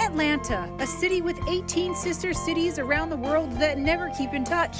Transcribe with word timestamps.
Atlanta, 0.00 0.72
a 0.78 0.86
city 0.86 1.22
with 1.22 1.38
18 1.48 1.94
sister 1.94 2.32
cities 2.32 2.78
around 2.78 3.10
the 3.10 3.16
world 3.16 3.52
that 3.52 3.78
never 3.78 4.10
keep 4.10 4.32
in 4.32 4.44
touch. 4.44 4.78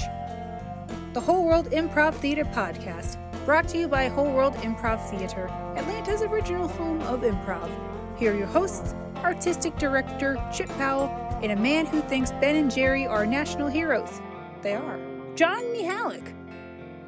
The 1.13 1.21
Whole 1.21 1.45
World 1.45 1.71
Improv 1.71 2.15
Theater 2.15 2.45
Podcast, 2.45 3.19
brought 3.45 3.69
to 3.69 3.79
you 3.79 3.89
by 3.89 4.09
Whole 4.09 4.33
World 4.33 4.55
Improv 4.57 5.01
Theater, 5.11 5.49
Atlanta's 5.77 6.23
original 6.23 6.69
home 6.69 7.01
of 7.03 7.21
improv. 7.21 7.71
Here 8.19 8.33
are 8.33 8.37
your 8.37 8.47
hosts, 8.47 8.95
artistic 9.17 9.77
director 9.79 10.43
Chip 10.55 10.69
Powell, 10.71 11.09
and 11.43 11.53
a 11.53 11.57
man 11.57 11.87
who 11.87 12.01
thinks 12.03 12.33
Ben 12.33 12.57
and 12.57 12.71
Jerry 12.71 13.07
are 13.07 13.27
national 13.27 13.69
heroes. 13.69 14.21
They 14.63 14.75
are. 14.75 14.99
John 15.35 15.63
Mihalik. 15.65 16.35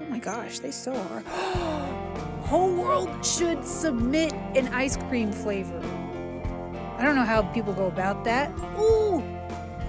Oh 0.00 0.06
my 0.06 0.18
gosh, 0.18 0.58
they 0.58 0.70
so 0.70 0.92
are. 0.94 1.20
Whole 2.44 2.74
World 2.74 3.24
should 3.24 3.64
submit 3.64 4.32
an 4.54 4.68
ice 4.68 4.96
cream 4.96 5.32
flavor. 5.32 5.80
I 6.96 7.02
don't 7.02 7.16
know 7.16 7.24
how 7.24 7.42
people 7.42 7.72
go 7.72 7.86
about 7.86 8.24
that. 8.24 8.50
Ooh! 8.78 9.22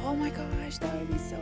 Oh 0.03 0.15
my 0.15 0.29
gosh, 0.29 0.79
that 0.79 0.93
would 0.95 1.11
be 1.11 1.17
so. 1.19 1.35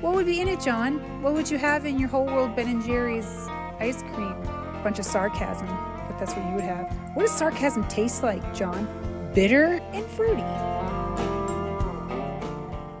What 0.00 0.14
would 0.14 0.26
be 0.26 0.40
in 0.40 0.48
it, 0.48 0.60
John? 0.60 1.22
What 1.22 1.34
would 1.34 1.50
you 1.50 1.58
have 1.58 1.86
in 1.86 1.98
your 1.98 2.08
Whole 2.08 2.26
World 2.26 2.56
Ben 2.56 2.68
and 2.68 2.82
Jerry's 2.84 3.46
ice 3.78 4.02
cream? 4.14 4.32
A 4.32 4.80
bunch 4.82 4.98
of 4.98 5.04
sarcasm, 5.04 5.68
but 5.68 6.18
that's 6.18 6.34
what 6.34 6.44
you 6.48 6.54
would 6.54 6.64
have. 6.64 6.90
What 7.14 7.26
does 7.26 7.36
sarcasm 7.36 7.86
taste 7.88 8.22
like, 8.22 8.42
John? 8.54 8.88
Bitter 9.34 9.80
and 9.92 10.04
fruity. 10.06 10.42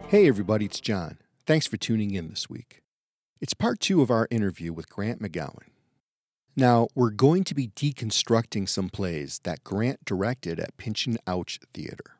Hey, 0.08 0.28
everybody, 0.28 0.66
it's 0.66 0.80
John. 0.80 1.18
Thanks 1.46 1.66
for 1.66 1.78
tuning 1.78 2.12
in 2.12 2.28
this 2.28 2.48
week. 2.50 2.82
It's 3.40 3.54
part 3.54 3.80
two 3.80 4.02
of 4.02 4.10
our 4.10 4.28
interview 4.30 4.72
with 4.72 4.88
Grant 4.88 5.20
McGowan. 5.20 5.71
Now, 6.54 6.88
we're 6.94 7.10
going 7.10 7.44
to 7.44 7.54
be 7.54 7.68
deconstructing 7.68 8.68
some 8.68 8.90
plays 8.90 9.40
that 9.44 9.64
Grant 9.64 10.04
directed 10.04 10.60
at 10.60 10.76
Pinch 10.76 11.06
and 11.06 11.18
Ouch 11.26 11.58
Theater. 11.72 12.18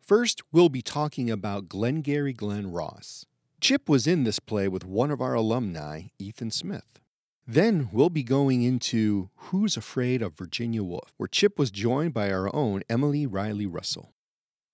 First, 0.00 0.42
we'll 0.50 0.68
be 0.68 0.82
talking 0.82 1.30
about 1.30 1.68
Glengarry 1.68 2.32
Glen 2.32 2.72
Ross. 2.72 3.24
Chip 3.60 3.88
was 3.88 4.08
in 4.08 4.24
this 4.24 4.40
play 4.40 4.66
with 4.66 4.84
one 4.84 5.12
of 5.12 5.20
our 5.20 5.34
alumni, 5.34 6.08
Ethan 6.18 6.50
Smith. 6.50 6.98
Then 7.46 7.88
we'll 7.92 8.10
be 8.10 8.24
going 8.24 8.62
into 8.62 9.30
Who's 9.36 9.76
Afraid 9.76 10.22
of 10.22 10.36
Virginia 10.36 10.82
Woolf, 10.82 11.12
where 11.16 11.28
Chip 11.28 11.56
was 11.56 11.70
joined 11.70 12.12
by 12.12 12.32
our 12.32 12.52
own 12.52 12.82
Emily 12.90 13.26
Riley 13.26 13.66
Russell. 13.66 14.12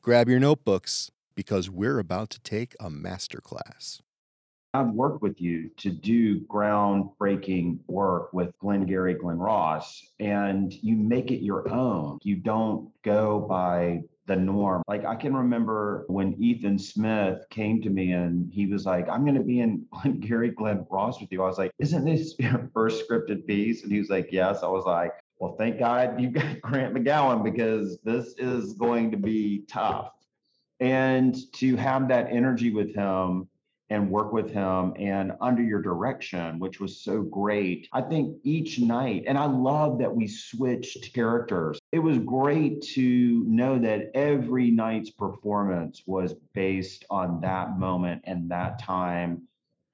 Grab 0.00 0.31
your 0.31 0.41
notebooks 0.41 1.11
because 1.34 1.69
we're 1.69 1.98
about 1.98 2.31
to 2.31 2.41
take 2.41 2.75
a 2.81 2.89
master 2.89 3.42
class. 3.42 4.00
I've 4.79 4.91
worked 4.91 5.23
with 5.23 5.41
you 5.41 5.71
to 5.79 5.91
do 5.91 6.41
groundbreaking 6.43 7.81
work 7.89 8.33
with 8.33 8.57
Glengarry 8.61 9.15
Glen 9.15 9.39
Ross, 9.39 10.12
and 10.21 10.73
you 10.73 10.95
make 10.95 11.33
it 11.33 11.43
your 11.43 11.69
own. 11.69 12.21
You 12.23 12.37
don't 12.37 12.89
go 13.03 13.41
by 13.41 14.03
the 14.27 14.37
norm. 14.37 14.84
Like 14.87 15.05
I 15.05 15.17
can 15.17 15.34
remember 15.34 16.05
when 16.06 16.41
Ethan 16.41 16.79
Smith 16.79 17.45
came 17.51 17.83
to 17.83 17.91
me 17.91 18.12
and 18.12 18.53
he 18.53 18.67
was 18.67 18.87
like, 18.87 19.09
I'm 19.09 19.25
going 19.25 19.34
to 19.34 19.43
be 19.43 19.59
in 19.59 19.84
Glengarry 19.93 20.51
Glen 20.51 20.87
Ross 20.89 21.21
with 21.21 21.33
you. 21.33 21.43
I 21.43 21.47
was 21.47 21.59
like, 21.59 21.73
Isn't 21.81 22.05
this 22.05 22.37
your 22.39 22.71
first 22.73 23.03
scripted 23.09 23.49
piece? 23.49 23.83
And 23.83 23.91
he 23.91 23.99
was 23.99 24.11
like, 24.11 24.29
Yes. 24.31 24.62
I 24.62 24.69
was 24.69 24.84
like, 24.84 25.11
Well, 25.41 25.56
thank 25.59 25.81
God 25.81 26.21
you 26.21 26.31
got 26.31 26.61
Grant 26.62 26.95
McGowan 26.95 27.43
because 27.43 27.99
this 28.05 28.34
is 28.39 28.75
going 28.75 29.11
to 29.11 29.17
be 29.17 29.65
tough. 29.67 30.12
And 30.79 31.37
to 31.55 31.75
have 31.75 32.06
that 32.09 32.29
energy 32.31 32.71
with 32.71 32.95
him 32.95 33.49
and 33.91 34.11
work 34.11 34.33
with 34.33 34.50
him 34.50 34.92
and 34.98 35.33
under 35.41 35.62
your 35.62 35.81
direction, 35.81 36.58
which 36.58 36.81
was 36.81 37.00
so 37.00 37.22
great. 37.22 37.89
I 37.92 38.03
think 38.03 38.36
each 38.44 38.78
night, 38.78 39.25
and 39.27 39.39
I 39.39 39.47
love 39.47 39.98
that 39.98 40.14
we 40.14 40.27
switched 40.27 41.14
characters. 41.14 41.78
It 41.92 42.00
was 42.00 42.19
great 42.19 42.82
to 42.94 43.44
know 43.47 43.78
that 43.78 44.10
every 44.15 44.71
night's 44.71 45.10
performance 45.10 46.03
was 46.06 46.34
based 46.54 47.04
on 47.09 47.41
that 47.41 47.78
moment 47.78 48.22
and 48.25 48.50
that 48.50 48.78
time 48.78 49.43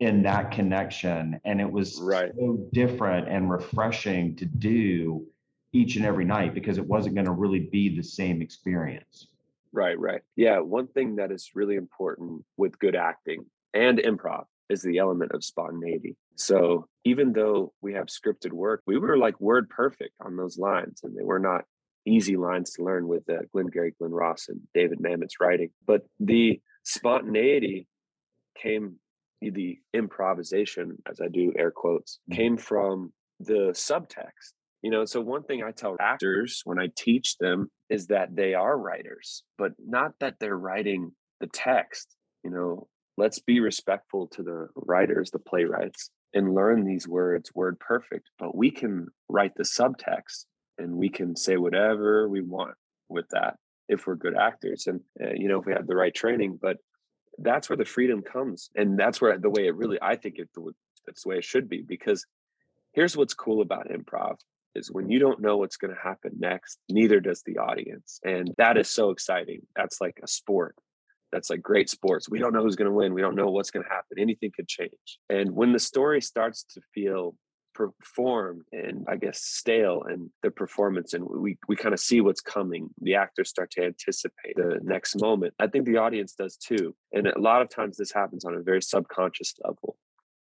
in 0.00 0.22
that 0.24 0.50
connection. 0.50 1.40
And 1.44 1.60
it 1.60 1.70
was 1.70 2.00
right. 2.00 2.32
so 2.36 2.58
different 2.72 3.28
and 3.28 3.50
refreshing 3.50 4.34
to 4.36 4.44
do 4.44 5.24
each 5.72 5.96
and 5.96 6.04
every 6.04 6.24
night 6.24 6.54
because 6.54 6.78
it 6.78 6.86
wasn't 6.86 7.14
going 7.14 7.26
to 7.26 7.32
really 7.32 7.60
be 7.60 7.94
the 7.94 8.02
same 8.02 8.42
experience. 8.42 9.28
Right, 9.72 9.98
right. 9.98 10.22
Yeah, 10.36 10.60
one 10.60 10.86
thing 10.86 11.16
that 11.16 11.32
is 11.32 11.50
really 11.54 11.74
important 11.74 12.44
with 12.56 12.78
good 12.78 12.94
acting 12.94 13.44
and 13.74 13.98
improv 13.98 14.44
is 14.70 14.82
the 14.82 14.98
element 14.98 15.32
of 15.32 15.44
spontaneity. 15.44 16.16
So 16.36 16.86
even 17.04 17.32
though 17.32 17.72
we 17.82 17.94
have 17.94 18.06
scripted 18.06 18.52
work, 18.52 18.82
we 18.86 18.98
were 18.98 19.18
like 19.18 19.38
word 19.40 19.68
perfect 19.68 20.12
on 20.24 20.36
those 20.36 20.58
lines, 20.58 21.00
and 21.02 21.16
they 21.16 21.24
were 21.24 21.38
not 21.38 21.64
easy 22.06 22.36
lines 22.36 22.72
to 22.72 22.84
learn 22.84 23.08
with 23.08 23.28
uh, 23.28 23.42
Glengarry 23.52 23.94
Glen 23.98 24.12
Ross 24.12 24.48
and 24.48 24.60
David 24.74 25.00
Mamet's 25.00 25.40
writing. 25.40 25.70
But 25.86 26.02
the 26.20 26.60
spontaneity 26.84 27.86
came, 28.60 28.96
the 29.40 29.78
improvisation, 29.92 30.96
as 31.08 31.20
I 31.20 31.28
do 31.28 31.52
air 31.58 31.70
quotes, 31.70 32.20
mm-hmm. 32.30 32.36
came 32.36 32.56
from 32.56 33.12
the 33.40 33.72
subtext. 33.72 34.52
You 34.82 34.90
know, 34.90 35.06
so 35.06 35.22
one 35.22 35.44
thing 35.44 35.62
I 35.62 35.70
tell 35.70 35.96
actors 35.98 36.60
when 36.64 36.78
I 36.78 36.88
teach 36.94 37.38
them 37.38 37.70
is 37.88 38.08
that 38.08 38.36
they 38.36 38.52
are 38.52 38.76
writers, 38.76 39.42
but 39.56 39.72
not 39.78 40.12
that 40.20 40.34
they're 40.38 40.58
writing 40.58 41.12
the 41.40 41.46
text. 41.46 42.14
You 42.42 42.50
know, 42.50 42.88
let's 43.16 43.38
be 43.38 43.60
respectful 43.60 44.26
to 44.28 44.42
the 44.42 44.68
writers, 44.74 45.30
the 45.30 45.38
playwrights, 45.38 46.10
and 46.32 46.54
learn 46.54 46.84
these 46.84 47.06
words 47.06 47.54
word 47.54 47.78
perfect. 47.78 48.28
But 48.38 48.56
we 48.56 48.70
can 48.70 49.08
write 49.28 49.54
the 49.56 49.64
subtext 49.64 50.46
and 50.78 50.96
we 50.96 51.08
can 51.08 51.36
say 51.36 51.56
whatever 51.56 52.28
we 52.28 52.40
want 52.40 52.74
with 53.08 53.28
that 53.30 53.56
if 53.88 54.06
we're 54.06 54.16
good 54.16 54.36
actors 54.36 54.86
and 54.86 55.00
uh, 55.22 55.32
you 55.34 55.48
know 55.48 55.60
if 55.60 55.66
we 55.66 55.72
have 55.72 55.86
the 55.86 55.96
right 55.96 56.14
training 56.14 56.58
but 56.60 56.78
that's 57.38 57.68
where 57.68 57.76
the 57.76 57.84
freedom 57.84 58.22
comes 58.22 58.70
and 58.74 58.98
that's 58.98 59.20
where 59.20 59.38
the 59.38 59.50
way 59.50 59.66
it 59.66 59.76
really 59.76 59.98
i 60.00 60.16
think 60.16 60.36
it 60.38 60.48
that's 61.06 61.22
the 61.24 61.28
way 61.28 61.36
it 61.36 61.44
should 61.44 61.68
be 61.68 61.82
because 61.82 62.24
here's 62.92 63.16
what's 63.16 63.34
cool 63.34 63.60
about 63.60 63.88
improv 63.88 64.36
is 64.74 64.90
when 64.90 65.08
you 65.10 65.18
don't 65.18 65.40
know 65.40 65.56
what's 65.56 65.76
going 65.76 65.94
to 65.94 66.00
happen 66.00 66.32
next 66.38 66.78
neither 66.88 67.20
does 67.20 67.42
the 67.42 67.58
audience 67.58 68.20
and 68.24 68.52
that 68.56 68.78
is 68.78 68.88
so 68.88 69.10
exciting 69.10 69.60
that's 69.76 70.00
like 70.00 70.18
a 70.22 70.28
sport 70.28 70.74
that's 71.34 71.50
like 71.50 71.60
great 71.60 71.90
sports. 71.90 72.30
We 72.30 72.38
don't 72.38 72.54
know 72.54 72.62
who's 72.62 72.76
going 72.76 72.90
to 72.90 72.94
win. 72.94 73.12
We 73.12 73.20
don't 73.20 73.34
know 73.34 73.50
what's 73.50 73.72
going 73.72 73.84
to 73.84 73.90
happen. 73.90 74.18
Anything 74.18 74.52
could 74.54 74.68
change. 74.68 75.18
And 75.28 75.50
when 75.50 75.72
the 75.72 75.80
story 75.80 76.20
starts 76.22 76.62
to 76.74 76.80
feel 76.94 77.34
performed 77.74 78.62
and 78.70 79.04
I 79.08 79.16
guess 79.16 79.40
stale 79.42 80.04
and 80.08 80.30
the 80.44 80.52
performance 80.52 81.12
and 81.12 81.24
we 81.28 81.58
we 81.66 81.74
kind 81.74 81.92
of 81.92 81.98
see 81.98 82.20
what's 82.20 82.40
coming. 82.40 82.88
The 83.00 83.16
actors 83.16 83.50
start 83.50 83.72
to 83.72 83.84
anticipate 83.84 84.54
the 84.54 84.78
next 84.84 85.20
moment. 85.20 85.54
I 85.58 85.66
think 85.66 85.84
the 85.84 85.96
audience 85.96 86.34
does 86.34 86.56
too. 86.56 86.94
And 87.12 87.26
a 87.26 87.40
lot 87.40 87.62
of 87.62 87.68
times 87.68 87.96
this 87.96 88.12
happens 88.12 88.44
on 88.44 88.54
a 88.54 88.62
very 88.62 88.80
subconscious 88.80 89.54
level. 89.64 89.96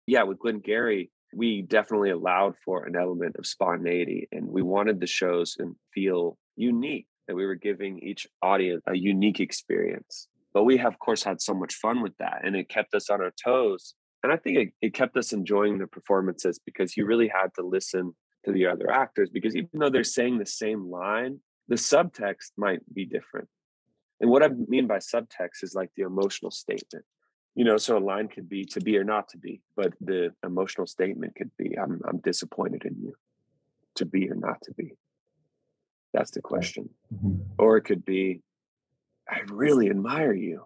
Yeah, 0.06 0.24
with 0.24 0.38
Glengarry, 0.38 1.10
we 1.34 1.64
definitely 1.64 2.12
allowed 2.12 2.54
for 2.64 2.86
an 2.86 2.96
element 2.96 3.36
of 3.38 3.48
spontaneity 3.48 4.28
and 4.32 4.48
we 4.48 4.62
wanted 4.62 5.00
the 5.00 5.08
shows 5.08 5.56
and 5.58 5.76
feel 5.96 6.38
unique 6.56 7.08
that 7.28 7.36
we 7.36 7.48
were 7.48 7.56
giving 7.56 8.00
each 8.00 8.28
audience 8.44 8.84
a 8.88 8.96
unique 8.96 9.40
experience 9.40 10.28
but 10.58 10.64
we 10.64 10.78
have, 10.78 10.94
of 10.94 10.98
course, 10.98 11.22
had 11.22 11.40
so 11.40 11.54
much 11.54 11.76
fun 11.76 12.02
with 12.02 12.18
that, 12.18 12.42
and 12.44 12.56
it 12.56 12.68
kept 12.68 12.96
us 12.96 13.12
on 13.12 13.22
our 13.22 13.32
toes. 13.46 13.94
And 14.24 14.34
I 14.34 14.38
think 14.38 14.58
it, 14.58 14.70
it 14.82 14.94
kept 14.96 15.16
us 15.16 15.32
enjoying 15.32 15.78
the 15.78 15.86
performances 15.86 16.60
because 16.66 16.98
you 16.98 17.06
really 17.06 17.28
had 17.28 17.50
to 17.58 17.62
listen 17.62 18.16
to 18.44 18.52
the 18.52 18.66
other 18.66 18.90
actors 18.90 19.30
because 19.32 19.56
even 19.56 19.70
though 19.74 19.92
they're 19.92 20.04
saying 20.04 20.40
the 20.40 20.48
same 20.48 20.90
line, 20.90 21.42
the 21.68 21.76
subtext 21.76 22.54
might 22.58 22.80
be 22.92 23.06
different. 23.06 23.48
And 24.20 24.32
what 24.32 24.42
I 24.42 24.48
mean 24.48 24.88
by 24.88 24.98
subtext 24.98 25.62
is 25.62 25.76
like 25.76 25.92
the 25.96 26.02
emotional 26.02 26.50
statement. 26.50 27.06
You 27.54 27.64
know, 27.64 27.78
so 27.78 27.96
a 27.96 28.00
line 28.00 28.28
could 28.28 28.50
be 28.50 28.66
to 28.66 28.82
be 28.82 28.98
or 28.98 29.04
not 29.04 29.30
to 29.30 29.38
be, 29.38 29.62
but 29.76 29.94
the 30.02 30.32
emotional 30.44 30.88
statement 30.88 31.36
could 31.36 31.52
be 31.60 31.78
I'm 31.78 32.02
I'm 32.04 32.18
disappointed 32.18 32.84
in 32.84 32.96
you. 33.00 33.14
To 33.98 34.06
be 34.06 34.28
or 34.28 34.34
not 34.34 34.60
to 34.64 34.74
be. 34.74 34.94
That's 36.16 36.32
the 36.32 36.42
question. 36.42 36.90
Mm-hmm. 37.14 37.44
Or 37.60 37.78
it 37.78 37.84
could 37.84 38.04
be 38.04 38.42
I 39.30 39.42
really 39.48 39.90
admire 39.90 40.34
you. 40.34 40.66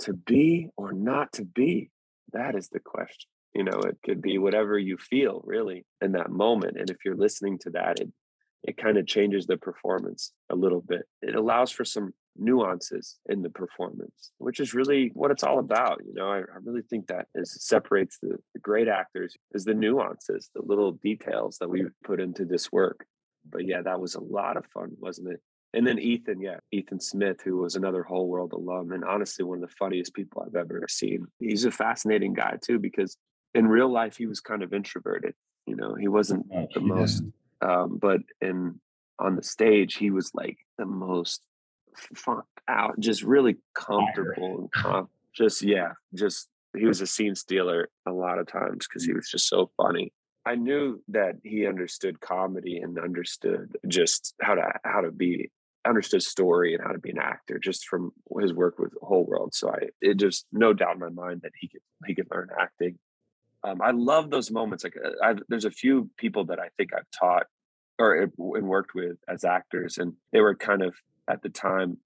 To 0.00 0.12
be 0.12 0.68
or 0.76 0.92
not 0.92 1.32
to 1.34 1.44
be, 1.44 1.90
that 2.32 2.54
is 2.54 2.68
the 2.68 2.80
question. 2.80 3.28
You 3.54 3.64
know, 3.64 3.80
it 3.80 3.96
could 4.04 4.20
be 4.20 4.36
whatever 4.36 4.78
you 4.78 4.98
feel 4.98 5.40
really 5.44 5.86
in 6.02 6.12
that 6.12 6.30
moment. 6.30 6.76
And 6.78 6.90
if 6.90 6.98
you're 7.04 7.16
listening 7.16 7.58
to 7.60 7.70
that, 7.70 8.00
it 8.00 8.10
it 8.66 8.76
kind 8.76 8.98
of 8.98 9.06
changes 9.06 9.46
the 9.46 9.56
performance 9.56 10.32
a 10.50 10.56
little 10.56 10.80
bit. 10.80 11.02
It 11.22 11.36
allows 11.36 11.70
for 11.70 11.84
some 11.84 12.12
nuances 12.36 13.16
in 13.28 13.42
the 13.42 13.50
performance, 13.50 14.32
which 14.38 14.60
is 14.60 14.74
really 14.74 15.10
what 15.14 15.30
it's 15.30 15.44
all 15.44 15.58
about. 15.58 16.02
You 16.04 16.14
know, 16.14 16.28
I, 16.28 16.38
I 16.38 16.58
really 16.64 16.82
think 16.82 17.06
that 17.06 17.28
is 17.34 17.56
separates 17.60 18.18
the, 18.20 18.36
the 18.54 18.60
great 18.60 18.88
actors 18.88 19.36
is 19.52 19.64
the 19.64 19.74
nuances, 19.74 20.50
the 20.54 20.62
little 20.62 20.92
details 20.92 21.58
that 21.58 21.70
we 21.70 21.86
put 22.04 22.20
into 22.20 22.44
this 22.44 22.72
work. 22.72 23.06
But 23.48 23.66
yeah, 23.66 23.82
that 23.82 24.00
was 24.00 24.16
a 24.16 24.20
lot 24.20 24.56
of 24.56 24.66
fun, 24.66 24.92
wasn't 24.98 25.28
it? 25.32 25.40
And 25.76 25.86
then 25.86 25.98
Ethan, 25.98 26.40
yeah, 26.40 26.56
Ethan 26.72 27.00
Smith, 27.00 27.42
who 27.44 27.58
was 27.58 27.76
another 27.76 28.02
whole 28.02 28.28
world 28.28 28.54
alum 28.54 28.92
and 28.92 29.04
honestly 29.04 29.44
one 29.44 29.62
of 29.62 29.68
the 29.68 29.76
funniest 29.76 30.14
people 30.14 30.42
I've 30.42 30.56
ever 30.56 30.86
seen. 30.88 31.26
He's 31.38 31.66
a 31.66 31.70
fascinating 31.70 32.32
guy 32.32 32.56
too, 32.62 32.78
because 32.78 33.18
in 33.54 33.68
real 33.68 33.92
life 33.92 34.16
he 34.16 34.26
was 34.26 34.40
kind 34.40 34.62
of 34.62 34.72
introverted. 34.72 35.34
You 35.66 35.76
know, 35.76 35.94
he 35.94 36.08
wasn't 36.08 36.48
the 36.48 36.68
yeah. 36.74 36.80
most 36.80 37.22
um, 37.60 37.98
but 38.00 38.20
in 38.40 38.80
on 39.18 39.36
the 39.36 39.42
stage 39.42 39.96
he 39.96 40.10
was 40.10 40.30
like 40.34 40.56
the 40.78 40.86
most 40.86 41.42
fun, 42.14 42.42
out, 42.68 42.98
just 42.98 43.22
really 43.22 43.56
comfortable 43.74 44.58
and 44.58 44.72
com- 44.74 45.08
just 45.34 45.60
yeah, 45.62 45.92
just 46.14 46.48
he 46.74 46.86
was 46.86 47.02
a 47.02 47.06
scene 47.06 47.34
stealer 47.34 47.90
a 48.06 48.12
lot 48.12 48.38
of 48.38 48.46
times 48.46 48.86
because 48.86 49.04
he 49.04 49.12
was 49.12 49.28
just 49.28 49.46
so 49.46 49.70
funny. 49.76 50.10
I 50.46 50.54
knew 50.54 51.02
that 51.08 51.34
he 51.42 51.66
understood 51.66 52.20
comedy 52.20 52.78
and 52.78 52.98
understood 52.98 53.76
just 53.88 54.34
how 54.40 54.54
to 54.54 54.72
how 54.84 55.02
to 55.02 55.10
be 55.10 55.50
understood 55.86 56.22
story 56.22 56.74
and 56.74 56.82
how 56.82 56.92
to 56.92 56.98
be 56.98 57.10
an 57.10 57.18
actor 57.18 57.58
just 57.58 57.86
from 57.86 58.12
his 58.40 58.52
work 58.52 58.78
with 58.78 58.92
the 58.92 59.06
Whole 59.06 59.24
World. 59.24 59.54
So 59.54 59.70
I 59.70 59.88
it 60.00 60.16
just 60.16 60.46
no 60.52 60.72
doubt 60.72 60.94
in 60.94 61.00
my 61.00 61.08
mind 61.08 61.42
that 61.42 61.52
he 61.58 61.68
could 61.68 61.80
he 62.06 62.14
could 62.14 62.28
learn 62.30 62.48
acting. 62.58 62.98
Um, 63.64 63.80
I 63.82 63.90
love 63.90 64.30
those 64.30 64.50
moments. 64.50 64.84
Like 64.84 64.96
uh, 65.02 65.10
I've, 65.22 65.40
there's 65.48 65.64
a 65.64 65.70
few 65.70 66.10
people 66.16 66.44
that 66.46 66.60
I 66.60 66.68
think 66.76 66.94
I've 66.94 67.10
taught 67.18 67.46
or 67.98 68.14
and 68.14 68.68
worked 68.68 68.94
with 68.94 69.16
as 69.28 69.44
actors, 69.44 69.98
and 69.98 70.14
they 70.32 70.40
were 70.40 70.54
kind 70.54 70.82
of 70.82 70.94
at 71.28 71.42
the 71.42 71.48
time 71.48 71.98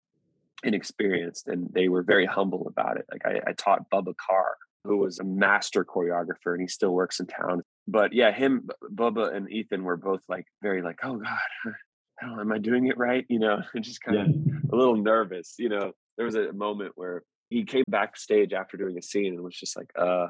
inexperienced, 0.63 1.49
and 1.49 1.69
they 1.73 1.89
were 1.89 2.03
very 2.03 2.27
humble 2.27 2.67
about 2.69 2.97
it. 2.97 3.07
Like 3.11 3.27
I, 3.27 3.51
I 3.51 3.53
taught 3.53 3.91
Bubba 3.91 4.15
Carr, 4.17 4.57
who 4.85 4.99
was 4.99 5.19
a 5.19 5.25
master 5.25 5.85
choreographer, 5.85 6.53
and 6.53 6.61
he 6.61 6.69
still 6.69 6.93
works 6.93 7.21
in 7.21 7.27
town. 7.27 7.63
But 7.89 8.13
yeah, 8.13 8.31
him, 8.33 8.69
Bubba, 8.93 9.35
and 9.35 9.51
Ethan 9.51 9.83
were 9.83 9.97
both 9.97 10.21
like 10.29 10.47
very 10.63 10.83
like, 10.83 11.01
oh 11.03 11.17
God, 11.17 11.75
I 12.23 12.41
am 12.41 12.53
I 12.53 12.59
doing 12.59 12.87
it 12.87 12.99
right? 12.99 13.25
You 13.29 13.39
know, 13.39 13.63
just 13.81 14.03
kind 14.03 14.17
yeah. 14.17 14.53
of 14.65 14.73
a 14.73 14.77
little 14.77 14.97
nervous. 14.97 15.55
You 15.59 15.69
know, 15.69 15.93
there 16.17 16.27
was 16.27 16.35
a 16.35 16.53
moment 16.53 16.93
where 16.97 17.23
he 17.49 17.65
came 17.65 17.85
backstage 17.89 18.53
after 18.53 18.77
doing 18.77 18.97
a 18.99 19.03
scene 19.03 19.35
and 19.35 19.43
was 19.43 19.57
just 19.57 19.77
like, 19.77 19.91
uh, 19.99 20.29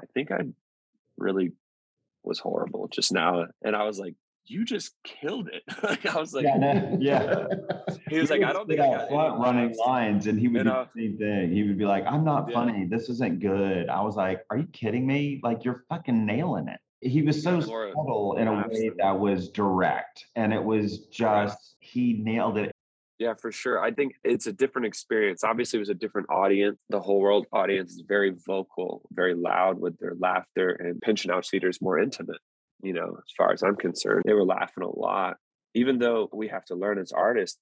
I 0.00 0.06
think 0.14 0.30
I 0.30 0.40
really 1.18 1.52
was 2.24 2.38
horrible 2.38 2.88
just 2.88 3.12
now. 3.12 3.46
And 3.62 3.76
I 3.76 3.84
was 3.84 3.98
like, 3.98 4.14
you 4.46 4.64
just 4.64 4.94
killed 5.04 5.48
it. 5.48 5.62
like 5.82 6.06
I 6.06 6.18
was 6.18 6.34
like, 6.34 6.44
yeah, 6.44 6.56
no, 6.56 6.98
yeah. 7.00 7.44
he 8.08 8.18
was 8.18 8.28
he 8.28 8.38
like, 8.38 8.48
I 8.48 8.52
don't 8.52 8.66
think 8.66 8.80
I 8.80 8.88
got 8.88 9.08
front 9.08 9.40
running 9.40 9.74
lines, 9.76 10.26
and 10.26 10.38
he 10.38 10.48
would 10.48 10.66
and, 10.66 10.70
do 10.70 10.86
the 10.94 11.08
same 11.08 11.18
thing. 11.18 11.52
He 11.52 11.62
would 11.62 11.78
be 11.78 11.84
like, 11.84 12.04
I'm 12.06 12.24
not 12.24 12.48
yeah. 12.48 12.54
funny. 12.54 12.86
This 12.86 13.08
isn't 13.08 13.40
good. 13.40 13.88
I 13.88 14.00
was 14.02 14.16
like, 14.16 14.44
Are 14.50 14.58
you 14.58 14.66
kidding 14.72 15.06
me? 15.06 15.40
Like 15.42 15.64
you're 15.64 15.84
fucking 15.88 16.26
nailing 16.26 16.68
it. 16.68 16.80
He 17.02 17.22
was 17.22 17.42
so 17.42 17.60
subtle 17.60 18.36
in 18.38 18.48
a 18.48 18.66
way 18.68 18.90
that 18.98 19.18
was 19.18 19.48
direct, 19.48 20.26
and 20.36 20.52
it 20.52 20.62
was 20.62 21.06
just 21.06 21.76
he 21.80 22.14
nailed 22.14 22.58
it. 22.58 22.72
Yeah, 23.18 23.34
for 23.34 23.52
sure. 23.52 23.82
I 23.82 23.92
think 23.92 24.14
it's 24.24 24.46
a 24.46 24.52
different 24.52 24.86
experience. 24.86 25.44
Obviously, 25.44 25.78
it 25.78 25.80
was 25.80 25.88
a 25.88 25.94
different 25.94 26.30
audience. 26.30 26.78
The 26.88 27.00
whole 27.00 27.20
world 27.20 27.46
audience 27.52 27.92
is 27.92 28.02
very 28.06 28.32
vocal, 28.46 29.02
very 29.12 29.34
loud 29.34 29.78
with 29.80 29.98
their 29.98 30.14
laughter, 30.18 30.70
and 30.70 31.00
Pinch 31.00 31.24
and 31.24 31.32
Ouch 31.32 31.50
Theater 31.50 31.68
is 31.68 31.80
more 31.80 31.98
intimate 31.98 32.40
you 32.82 32.92
know, 32.92 33.16
as 33.18 33.32
far 33.36 33.52
as 33.52 33.62
I'm 33.62 33.76
concerned. 33.76 34.24
They 34.26 34.34
were 34.34 34.44
laughing 34.44 34.84
a 34.84 34.98
lot. 34.98 35.36
Even 35.74 35.98
though 35.98 36.28
we 36.32 36.48
have 36.48 36.64
to 36.66 36.74
learn 36.74 36.98
as 36.98 37.12
artists, 37.12 37.58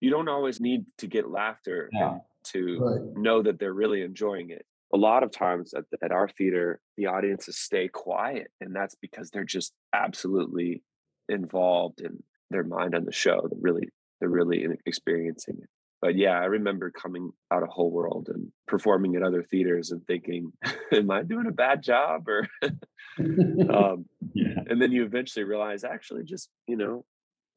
you 0.00 0.10
don't 0.10 0.28
always 0.28 0.60
need 0.60 0.84
to 0.98 1.06
get 1.06 1.28
laughter 1.28 1.90
yeah. 1.92 2.18
to 2.52 2.78
right. 2.78 3.16
know 3.16 3.42
that 3.42 3.58
they're 3.58 3.74
really 3.74 4.02
enjoying 4.02 4.50
it. 4.50 4.64
A 4.92 4.96
lot 4.96 5.22
of 5.22 5.30
times 5.30 5.72
at, 5.74 5.84
at 6.02 6.12
our 6.12 6.28
theater, 6.28 6.80
the 6.96 7.06
audiences 7.06 7.58
stay 7.58 7.88
quiet, 7.88 8.48
and 8.60 8.74
that's 8.74 8.96
because 8.96 9.30
they're 9.30 9.44
just 9.44 9.72
absolutely 9.94 10.82
involved 11.28 12.00
in 12.00 12.22
their 12.50 12.64
mind 12.64 12.94
on 12.94 13.04
the 13.04 13.12
show. 13.12 13.46
They're 13.48 13.60
really, 13.60 13.88
they're 14.20 14.28
really 14.28 14.66
experiencing 14.86 15.58
it 15.62 15.68
but 16.00 16.16
yeah, 16.16 16.32
I 16.40 16.46
remember 16.46 16.90
coming 16.90 17.32
out 17.52 17.62
of 17.62 17.68
Whole 17.68 17.90
World 17.90 18.28
and 18.34 18.50
performing 18.66 19.16
at 19.16 19.22
other 19.22 19.42
theaters 19.42 19.90
and 19.90 20.04
thinking, 20.06 20.52
"Am 20.92 21.10
I 21.10 21.22
doing 21.22 21.46
a 21.46 21.52
bad 21.52 21.82
job?" 21.82 22.26
Or, 22.28 22.48
um, 23.18 24.06
yeah. 24.34 24.60
and 24.66 24.80
then 24.80 24.92
you 24.92 25.04
eventually 25.04 25.44
realize, 25.44 25.84
actually, 25.84 26.24
just 26.24 26.48
you 26.66 26.76
know, 26.76 27.04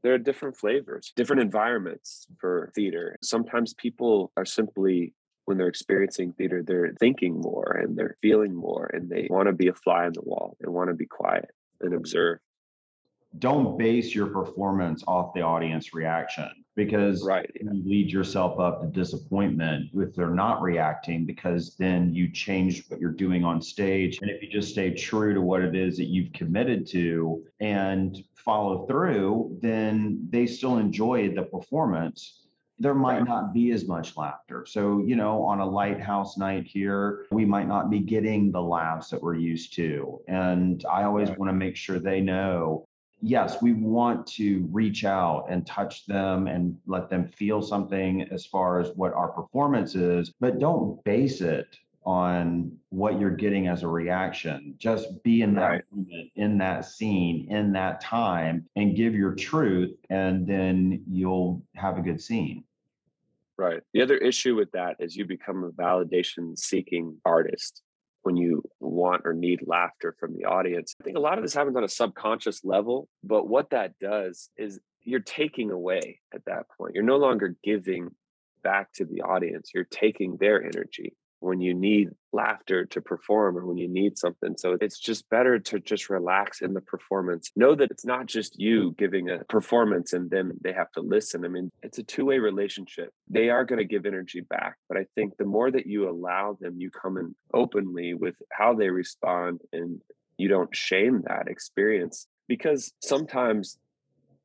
there 0.04 0.14
are 0.14 0.18
different 0.18 0.58
flavors, 0.58 1.14
different 1.16 1.42
environments 1.42 2.28
for 2.40 2.72
theater. 2.76 3.18
Sometimes 3.24 3.74
people 3.74 4.32
are 4.36 4.46
simply 4.46 5.14
when 5.46 5.58
they're 5.58 5.68
experiencing 5.68 6.34
theater, 6.34 6.64
they're 6.64 6.94
thinking 7.00 7.40
more 7.40 7.80
and 7.82 7.98
they're 7.98 8.18
feeling 8.22 8.54
more, 8.56 8.90
and 8.94 9.10
they 9.10 9.28
want 9.30 9.48
to 9.48 9.54
be 9.54 9.68
a 9.68 9.74
fly 9.74 10.06
on 10.06 10.14
the 10.14 10.22
wall. 10.22 10.56
They 10.60 10.70
want 10.70 10.90
to 10.90 10.96
be 10.96 11.06
quiet 11.06 11.52
and 11.82 11.94
observe 11.94 12.40
don't 13.40 13.78
base 13.78 14.14
your 14.14 14.28
performance 14.28 15.04
off 15.08 15.34
the 15.34 15.42
audience 15.42 15.94
reaction 15.94 16.50
because 16.76 17.24
right, 17.24 17.50
yeah. 17.56 17.72
you 17.72 17.84
lead 17.86 18.12
yourself 18.12 18.60
up 18.60 18.82
to 18.82 18.88
disappointment 18.88 19.90
if 19.94 20.14
they're 20.16 20.30
not 20.30 20.62
reacting 20.62 21.26
because 21.26 21.76
then 21.78 22.14
you 22.14 22.32
change 22.32 22.86
what 22.88 23.00
you're 23.00 23.12
doing 23.12 23.44
on 23.44 23.62
stage 23.62 24.20
and 24.22 24.30
if 24.30 24.42
you 24.42 24.50
just 24.50 24.70
stay 24.70 24.92
true 24.92 25.34
to 25.34 25.42
what 25.42 25.62
it 25.62 25.76
is 25.76 25.98
that 25.98 26.06
you've 26.06 26.32
committed 26.34 26.88
to 26.88 27.44
and 27.60 28.24
follow 28.36 28.86
through 28.86 29.58
then 29.62 30.28
they 30.30 30.46
still 30.46 30.78
enjoy 30.78 31.34
the 31.34 31.44
performance 31.44 32.43
there 32.84 32.94
might 32.94 33.24
not 33.24 33.54
be 33.54 33.72
as 33.72 33.88
much 33.88 34.18
laughter. 34.18 34.66
So, 34.68 35.02
you 35.06 35.16
know, 35.16 35.42
on 35.44 35.62
a 35.62 35.66
lighthouse 35.66 36.38
night 36.38 36.68
here, 36.68 37.26
we 37.32 37.46
might 37.46 37.68
not 37.68 37.90
be 37.90 38.00
getting 38.00 38.52
the 38.52 38.62
laughs 38.62 39.10
that 39.10 39.24
we're 39.24 39.36
used 39.36 39.74
to. 39.76 40.20
And 40.28 40.84
I 40.92 41.04
always 41.04 41.30
want 41.30 41.50
to 41.50 41.54
make 41.54 41.78
sure 41.78 41.98
they 41.98 42.20
know 42.20 42.86
yes, 43.26 43.62
we 43.62 43.72
want 43.72 44.28
to 44.28 44.68
reach 44.70 45.06
out 45.06 45.46
and 45.50 45.66
touch 45.66 46.06
them 46.06 46.48
and 46.48 46.78
let 46.86 47.10
them 47.10 47.26
feel 47.26 47.62
something 47.62 48.24
as 48.32 48.46
far 48.46 48.82
as 48.82 48.92
what 48.96 49.14
our 49.14 49.30
performance 49.30 49.96
is, 49.96 50.34
but 50.42 50.60
don't 50.60 51.02
base 51.06 51.40
it 51.40 51.78
on 52.06 52.70
what 52.90 53.18
you're 53.18 53.32
getting 53.32 53.68
as 53.68 53.84
a 53.84 53.88
reaction. 53.88 54.76
Just 54.78 55.24
be 55.24 55.42
in 55.42 55.56
that 55.56 55.70
right. 55.70 55.84
moment, 55.90 56.32
in 56.36 56.58
that 56.58 56.84
scene, 56.84 57.48
in 57.50 57.72
that 57.72 58.02
time, 58.02 58.66
and 58.76 58.94
give 58.94 59.16
your 59.16 59.34
truth, 59.34 59.96
and 60.10 60.46
then 60.46 61.02
you'll 61.08 61.64
have 61.76 61.98
a 61.98 62.02
good 62.02 62.22
scene. 62.22 62.66
Right. 63.58 63.82
The 63.94 64.02
other 64.02 64.18
issue 64.18 64.56
with 64.56 64.72
that 64.72 64.96
is 65.00 65.16
you 65.16 65.26
become 65.26 65.64
a 65.64 65.70
validation 65.70 66.58
seeking 66.58 67.18
artist 67.24 67.82
when 68.24 68.36
you 68.36 68.64
want 68.80 69.22
or 69.26 69.34
need 69.34 69.60
laughter 69.68 70.16
from 70.20 70.34
the 70.34 70.46
audience. 70.46 70.96
I 71.00 71.04
think 71.04 71.18
a 71.18 71.22
lot 71.22 71.38
of 71.38 71.44
this 71.44 71.54
happens 71.54 71.76
on 71.76 71.84
a 71.84 71.90
subconscious 71.90 72.62
level, 72.64 73.08
but 73.24 73.48
what 73.48 73.70
that 73.72 74.00
does 74.00 74.50
is 74.58 74.80
you're 75.02 75.20
taking 75.20 75.72
away 75.72 76.20
at 76.34 76.46
that 76.46 76.66
point. 76.78 76.96
You're 76.96 77.04
no 77.04 77.18
longer 77.18 77.56
giving 77.64 78.10
back 78.64 78.94
to 78.94 79.06
the 79.06 79.22
audience, 79.22 79.72
you're 79.74 79.84
taking 79.84 80.38
their 80.40 80.64
energy 80.64 81.14
when 81.44 81.60
you 81.60 81.74
need 81.74 82.10
laughter 82.32 82.86
to 82.86 83.02
perform 83.02 83.58
or 83.58 83.66
when 83.66 83.78
you 83.78 83.88
need 83.88 84.18
something. 84.18 84.56
So 84.58 84.78
it's 84.80 84.98
just 84.98 85.30
better 85.30 85.60
to 85.60 85.80
just 85.80 86.10
relax 86.10 86.62
in 86.62 86.74
the 86.74 86.82
performance. 86.82 87.52
Know 87.56 87.76
that 87.76 87.92
it's 87.92 88.06
not 88.06 88.26
just 88.26 88.60
you 88.60 88.96
giving 88.98 89.30
a 89.30 89.44
performance 89.46 90.14
and 90.14 90.30
then 90.30 90.54
they 90.62 90.74
have 90.74 90.92
to 90.94 91.02
listen. 91.02 91.46
I 91.46 91.50
mean, 91.50 91.72
it's 91.84 92.00
a 92.00 92.04
two 92.04 92.26
way 92.26 92.40
relationship. 92.40 93.14
They 93.30 93.50
are 93.50 93.66
going 93.66 93.80
to 93.80 93.86
give 93.86 94.06
energy 94.06 94.42
back. 94.42 94.78
But 94.88 94.98
I 94.98 95.06
think 95.16 95.38
the 95.38 95.46
more 95.46 95.70
that 95.70 95.86
you 95.86 96.10
allow 96.10 96.58
them, 96.60 96.80
you 96.80 96.90
come 96.90 97.18
in 97.18 97.36
openly 97.54 98.14
with 98.14 98.36
how 98.52 98.74
they 98.74 98.90
respond 98.90 99.62
and 99.72 100.02
you 100.38 100.48
don't 100.48 100.76
shame 100.76 101.24
that 101.28 101.48
experience 101.48 102.28
because 102.48 102.94
sometimes 103.02 103.78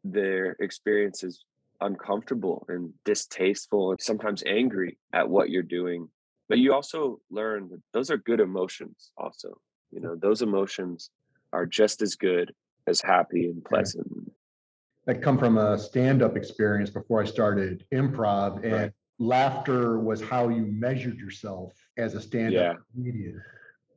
their 0.04 0.56
experience 0.60 1.22
is 1.22 1.44
uncomfortable 1.80 2.66
and 2.68 2.92
distasteful 3.04 3.92
and 3.92 4.00
sometimes 4.00 4.42
angry 4.46 4.98
at 5.12 5.28
what 5.28 5.48
you're 5.48 5.62
doing 5.62 6.08
but 6.48 6.58
you 6.58 6.72
also 6.72 7.20
learn 7.30 7.68
that 7.70 7.80
those 7.92 8.10
are 8.10 8.16
good 8.18 8.40
emotions 8.40 9.10
also 9.16 9.60
you 9.90 10.00
know 10.00 10.14
those 10.16 10.42
emotions 10.42 11.10
are 11.52 11.66
just 11.66 12.02
as 12.02 12.14
good 12.14 12.52
as 12.86 13.00
happy 13.00 13.46
and 13.46 13.64
pleasant 13.64 14.06
I 15.08 15.14
come 15.14 15.38
from 15.38 15.56
a 15.56 15.78
stand-up 15.78 16.36
experience 16.36 16.90
before 16.90 17.22
I 17.22 17.24
started 17.24 17.86
improv, 17.94 18.62
and 18.62 18.72
right. 18.72 18.92
laughter 19.18 19.98
was 19.98 20.20
how 20.20 20.50
you 20.50 20.66
measured 20.66 21.16
yourself 21.18 21.72
as 21.96 22.14
a 22.14 22.20
stand-up 22.20 22.52
yeah. 22.52 22.74
comedian. 22.94 23.42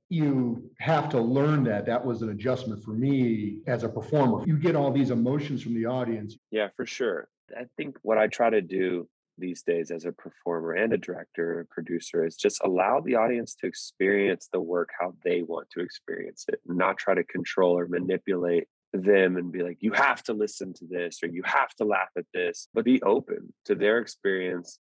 You 0.08 0.72
have 0.79 1.10
to 1.10 1.20
learn 1.20 1.65
that. 1.65 1.86
That 1.86 2.03
was 2.05 2.22
an 2.22 2.29
adjustment 2.29 2.81
for 2.81 2.91
me 2.91 3.58
as 3.67 3.84
a 3.84 3.89
performer. 3.89 4.46
You 4.48 4.58
get 4.58 4.77
all 4.77 4.89
these 4.89 5.12
emotions 5.12 5.62
from 5.62 5.74
the 5.74 5.86
audience. 5.86 6.38
Yeah, 6.50 6.70
for 6.77 6.86
sure. 6.86 7.27
I 7.58 7.65
think 7.75 7.98
what 8.03 8.17
I 8.17 8.27
try 8.27 8.50
to 8.50 8.62
do 8.62 9.10
these 9.38 9.64
days 9.64 9.92
as 9.92 10.06
a 10.06 10.12
performer 10.12 10.74
and 10.74 10.94
a 10.94 10.98
director 10.98 11.60
and 11.60 11.70
producer 11.70 12.26
is 12.26 12.36
just 12.36 12.62
allow 12.64 13.00
the 13.00 13.16
audience 13.16 13.56
to 13.56 13.68
experience 13.68 14.50
the 14.52 14.60
work 14.60 14.90
how 15.00 15.14
they 15.24 15.42
want 15.42 15.70
to 15.70 15.80
experience 15.80 16.46
it 16.48 16.60
not 16.66 16.98
try 16.98 17.14
to 17.14 17.24
control 17.24 17.78
or 17.78 17.88
manipulate 17.88 18.68
them 18.94 19.38
and 19.38 19.52
be 19.52 19.64
like 19.64 19.78
you 19.80 19.94
have 19.94 20.22
to 20.22 20.34
listen 20.34 20.74
to 20.74 20.86
this 20.86 21.20
or 21.24 21.28
you 21.28 21.42
have 21.46 21.74
to 21.76 21.86
laugh 21.86 22.10
at 22.18 22.26
this 22.34 22.68
but 22.74 22.86
be 22.86 23.02
open 23.04 23.54
to 23.66 23.76
their 23.76 24.00
experience. 24.00 24.80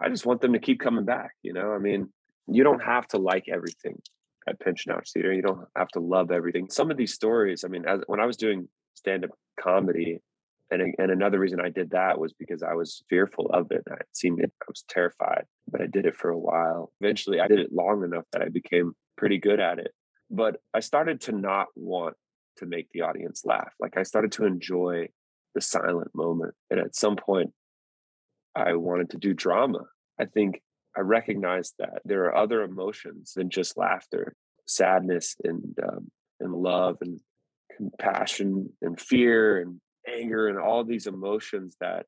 I 0.00 0.08
just 0.10 0.26
want 0.26 0.40
them 0.42 0.52
to 0.52 0.58
keep 0.58 0.80
coming 0.80 1.04
back 1.04 1.32
you 1.42 1.52
know? 1.52 1.72
I 1.72 1.78
mean 1.78 2.08
you 2.48 2.62
don't 2.62 2.82
have 2.82 3.06
to 3.08 3.18
like 3.18 3.46
everything 3.48 4.00
at 4.48 4.60
pinch 4.60 4.86
and 4.86 4.94
ouch 4.94 5.10
theater 5.12 5.32
you 5.32 5.42
don't 5.42 5.66
have 5.76 5.88
to 5.88 6.00
love 6.00 6.30
everything. 6.30 6.70
Some 6.70 6.90
of 6.90 6.96
these 6.96 7.14
stories 7.14 7.64
i 7.64 7.68
mean 7.68 7.84
as, 7.86 8.00
when 8.06 8.20
i 8.20 8.26
was 8.26 8.36
doing 8.36 8.68
stand-up 8.94 9.30
comedy 9.60 10.20
and 10.70 10.94
and 10.98 11.10
another 11.10 11.38
reason 11.38 11.60
I 11.60 11.70
did 11.70 11.90
that 11.90 12.18
was 12.18 12.32
because 12.32 12.62
I 12.62 12.74
was 12.74 13.02
fearful 13.08 13.50
of 13.52 13.68
it. 13.70 13.82
I 13.90 13.98
seemed 14.12 14.40
I 14.42 14.48
was 14.68 14.84
terrified, 14.88 15.44
but 15.68 15.80
I 15.80 15.86
did 15.86 16.06
it 16.06 16.16
for 16.16 16.30
a 16.30 16.38
while. 16.38 16.92
Eventually, 17.00 17.40
I 17.40 17.48
did 17.48 17.60
it 17.60 17.72
long 17.72 18.02
enough 18.04 18.24
that 18.32 18.42
I 18.42 18.48
became 18.48 18.92
pretty 19.16 19.38
good 19.38 19.60
at 19.60 19.78
it. 19.78 19.92
But 20.30 20.56
I 20.74 20.80
started 20.80 21.20
to 21.22 21.32
not 21.32 21.68
want 21.76 22.14
to 22.58 22.66
make 22.66 22.88
the 22.92 23.02
audience 23.02 23.42
laugh. 23.44 23.72
Like 23.78 23.96
I 23.96 24.02
started 24.02 24.32
to 24.32 24.44
enjoy 24.44 25.08
the 25.54 25.60
silent 25.60 26.10
moment, 26.14 26.54
and 26.70 26.80
at 26.80 26.96
some 26.96 27.16
point, 27.16 27.52
I 28.54 28.74
wanted 28.74 29.10
to 29.10 29.18
do 29.18 29.34
drama. 29.34 29.84
I 30.20 30.24
think 30.24 30.62
I 30.96 31.00
recognized 31.00 31.74
that 31.78 32.00
there 32.04 32.24
are 32.24 32.36
other 32.36 32.62
emotions 32.62 33.34
than 33.36 33.50
just 33.50 33.76
laughter, 33.76 34.34
sadness 34.66 35.36
and 35.44 35.78
um, 35.82 36.10
and 36.40 36.52
love 36.52 36.96
and 37.02 37.20
compassion 37.76 38.70
and 38.82 39.00
fear 39.00 39.60
and 39.60 39.80
anger 40.06 40.48
and 40.48 40.58
all 40.58 40.84
these 40.84 41.06
emotions 41.06 41.76
that 41.80 42.06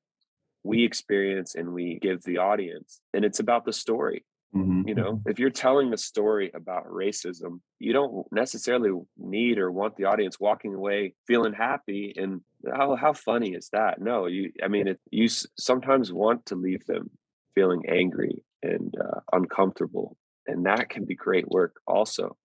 we 0.65 0.85
experience 0.85 1.55
and 1.55 1.73
we 1.73 1.99
give 2.01 2.23
the 2.23 2.39
audience. 2.39 3.01
And 3.15 3.25
it's 3.25 3.41
about 3.41 3.65
the 3.65 3.73
story. 3.73 4.25
Mm-hmm. 4.55 4.89
You 4.89 4.95
know, 4.95 5.13
mm-hmm. 5.13 5.29
if 5.29 5.39
you're 5.39 5.51
telling 5.51 5.93
a 5.93 5.99
story 5.99 6.51
about 6.55 6.87
racism, 6.87 7.61
you 7.79 7.93
don't 7.93 8.27
necessarily 8.33 8.91
need 9.19 9.59
or 9.59 9.71
want 9.71 9.97
the 9.97 10.05
audience 10.05 10.41
walking 10.41 10.75
away 10.75 11.15
feeling 11.27 11.53
happy. 11.53 12.15
And 12.17 12.41
how 12.75 12.97
how 12.97 13.13
funny 13.13 13.51
is 13.51 13.69
that? 13.73 14.01
No, 14.01 14.27
you. 14.27 14.53
I 14.63 14.69
mean, 14.69 14.89
it, 14.89 15.01
you 15.11 15.29
sometimes 15.29 16.13
want 16.13 16.47
to 16.47 16.55
leave 16.55 16.87
them 16.87 17.11
feeling 17.55 17.83
angry 17.89 18.43
and 18.63 18.95
uh, 18.99 19.21
uncomfortable, 19.33 20.17
and 20.47 20.65
that 20.65 20.89
can 20.89 21.05
be 21.05 21.15
great 21.15 21.49
work. 21.49 21.75
Also, 21.87 22.37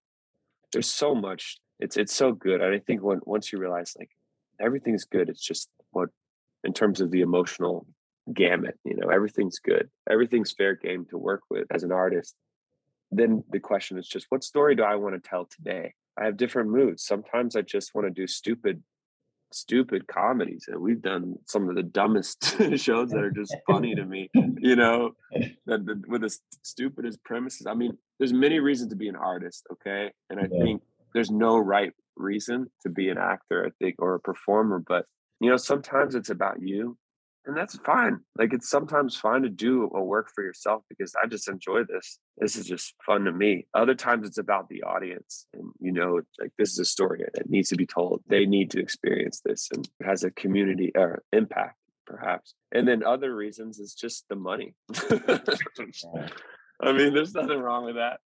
there's 0.73 0.89
so 0.89 1.15
much. 1.15 1.57
It's 1.79 1.95
it's 1.95 2.13
so 2.13 2.33
good. 2.33 2.61
And 2.61 2.75
I 2.75 2.79
think 2.79 3.01
when 3.01 3.21
once 3.23 3.53
you 3.53 3.59
realize 3.59 3.95
like 3.97 4.09
everything's 4.63 5.05
good, 5.05 5.29
it's 5.29 5.45
just 5.45 5.69
what 5.91 6.09
in 6.63 6.73
terms 6.73 7.01
of 7.01 7.11
the 7.11 7.21
emotional 7.21 7.85
gamut 8.33 8.79
you 8.85 8.95
know 8.95 9.09
everything's 9.09 9.59
good 9.59 9.89
everything's 10.09 10.53
fair 10.53 10.75
game 10.75 11.05
to 11.09 11.17
work 11.17 11.41
with 11.49 11.67
as 11.71 11.83
an 11.83 11.91
artist. 11.91 12.35
Then 13.11 13.43
the 13.51 13.59
question 13.59 13.97
is 13.97 14.07
just 14.07 14.27
what 14.29 14.43
story 14.43 14.75
do 14.75 14.83
i 14.83 14.95
want 14.95 15.21
to 15.21 15.29
tell 15.29 15.45
today? 15.45 15.93
I 16.17 16.25
have 16.25 16.37
different 16.37 16.69
moods. 16.69 17.05
Sometimes 17.05 17.55
i 17.55 17.61
just 17.61 17.93
want 17.93 18.07
to 18.07 18.11
do 18.11 18.27
stupid 18.27 18.81
stupid 19.51 20.07
comedies 20.07 20.65
and 20.67 20.79
we've 20.79 21.01
done 21.01 21.35
some 21.45 21.69
of 21.69 21.75
the 21.75 21.83
dumbest 21.83 22.57
shows 22.75 23.11
that 23.11 23.23
are 23.23 23.29
just 23.29 23.55
funny 23.69 23.93
to 23.93 24.03
me 24.03 24.27
you 24.57 24.75
know 24.75 25.11
that, 25.67 25.85
that 25.85 26.07
with 26.07 26.21
the 26.21 26.35
stupidest 26.63 27.23
premises. 27.23 27.67
I 27.67 27.75
mean 27.75 27.97
there's 28.17 28.33
many 28.33 28.59
reasons 28.59 28.89
to 28.89 28.95
be 28.95 29.09
an 29.09 29.15
artist 29.15 29.67
okay? 29.73 30.11
And 30.29 30.39
i 30.39 30.47
yeah. 30.49 30.63
think 30.63 30.81
there's 31.13 31.31
no 31.31 31.57
right 31.57 31.93
reason 32.15 32.67
to 32.81 32.89
be 32.89 33.09
an 33.09 33.17
actor 33.17 33.65
i 33.65 33.69
think 33.83 33.95
or 33.99 34.15
a 34.15 34.19
performer 34.19 34.83
but 34.85 35.05
you 35.39 35.49
know 35.49 35.57
sometimes 35.57 36.15
it's 36.15 36.29
about 36.29 36.61
you 36.61 36.97
and 37.45 37.57
that's 37.57 37.77
fine. 37.79 38.19
Like 38.37 38.53
it's 38.53 38.69
sometimes 38.69 39.17
fine 39.17 39.41
to 39.41 39.49
do 39.49 39.91
a 39.93 40.01
work 40.01 40.29
for 40.33 40.43
yourself 40.43 40.83
because 40.87 41.13
I 41.21 41.27
just 41.27 41.49
enjoy 41.49 41.83
this. 41.83 42.19
This 42.37 42.55
is 42.55 42.65
just 42.65 42.95
fun 43.05 43.25
to 43.25 43.33
me. 43.33 43.67
Other 43.73 43.95
times 43.95 44.27
it's 44.27 44.37
about 44.37 44.69
the 44.69 44.83
audience, 44.83 45.45
and 45.53 45.71
you 45.79 45.91
know, 45.91 46.21
like 46.39 46.51
this 46.57 46.71
is 46.71 46.79
a 46.79 46.85
story 46.85 47.25
that 47.33 47.49
needs 47.49 47.69
to 47.69 47.75
be 47.75 47.85
told. 47.85 48.21
They 48.27 48.45
need 48.45 48.71
to 48.71 48.79
experience 48.79 49.41
this, 49.43 49.69
and 49.73 49.85
it 49.99 50.05
has 50.05 50.23
a 50.23 50.31
community 50.31 50.91
or 50.95 51.23
impact, 51.33 51.77
perhaps. 52.05 52.53
And 52.71 52.87
then 52.87 53.03
other 53.03 53.35
reasons 53.35 53.77
is 53.77 53.93
just 53.93 54.25
the 54.29 54.35
money. 54.35 54.75
I 56.81 56.91
mean, 56.91 57.13
there's 57.13 57.33
nothing 57.33 57.59
wrong 57.59 57.85
with 57.85 57.95
that. 57.95 58.19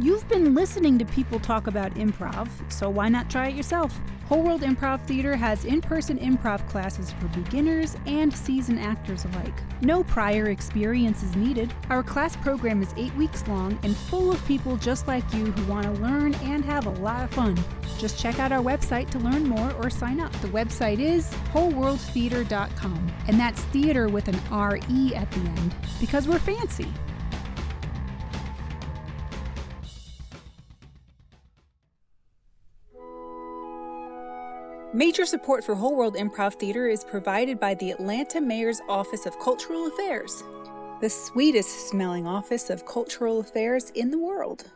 You've 0.00 0.28
been 0.28 0.54
listening 0.54 0.96
to 0.98 1.04
people 1.04 1.40
talk 1.40 1.66
about 1.66 1.94
improv, 1.94 2.48
so 2.70 2.88
why 2.88 3.08
not 3.08 3.28
try 3.28 3.48
it 3.48 3.56
yourself? 3.56 3.98
Whole 4.26 4.42
World 4.42 4.60
Improv 4.60 5.00
Theater 5.06 5.34
has 5.34 5.64
in 5.64 5.80
person 5.80 6.18
improv 6.18 6.68
classes 6.68 7.12
for 7.12 7.26
beginners 7.28 7.96
and 8.06 8.32
seasoned 8.32 8.78
actors 8.78 9.24
alike. 9.24 9.54
No 9.80 10.04
prior 10.04 10.50
experience 10.50 11.22
is 11.22 11.34
needed. 11.34 11.72
Our 11.90 12.02
class 12.02 12.36
program 12.36 12.82
is 12.82 12.94
eight 12.96 13.14
weeks 13.14 13.48
long 13.48 13.78
and 13.82 13.96
full 13.96 14.30
of 14.30 14.44
people 14.46 14.76
just 14.76 15.08
like 15.08 15.24
you 15.32 15.46
who 15.46 15.72
want 15.72 15.86
to 15.86 15.92
learn 16.02 16.34
and 16.34 16.64
have 16.64 16.86
a 16.86 16.90
lot 16.90 17.24
of 17.24 17.30
fun. 17.30 17.58
Just 17.98 18.20
check 18.20 18.38
out 18.38 18.52
our 18.52 18.62
website 18.62 19.10
to 19.10 19.18
learn 19.18 19.48
more 19.48 19.72
or 19.82 19.90
sign 19.90 20.20
up. 20.20 20.30
The 20.42 20.48
website 20.48 21.00
is 21.00 21.28
wholeworldtheater.com, 21.52 23.12
and 23.26 23.40
that's 23.40 23.62
theater 23.62 24.08
with 24.08 24.28
an 24.28 24.38
R-E 24.52 25.14
at 25.16 25.30
the 25.32 25.40
end 25.40 25.74
because 25.98 26.28
we're 26.28 26.38
fancy. 26.38 26.86
Major 34.98 35.24
support 35.24 35.62
for 35.62 35.76
Whole 35.76 35.94
World 35.94 36.16
Improv 36.16 36.54
Theater 36.54 36.88
is 36.88 37.04
provided 37.04 37.60
by 37.60 37.72
the 37.74 37.92
Atlanta 37.92 38.40
Mayor's 38.40 38.80
Office 38.88 39.26
of 39.26 39.38
Cultural 39.38 39.86
Affairs, 39.86 40.42
the 41.00 41.08
sweetest 41.08 41.88
smelling 41.88 42.26
office 42.26 42.68
of 42.68 42.84
cultural 42.84 43.38
affairs 43.38 43.90
in 43.90 44.10
the 44.10 44.18
world. 44.18 44.72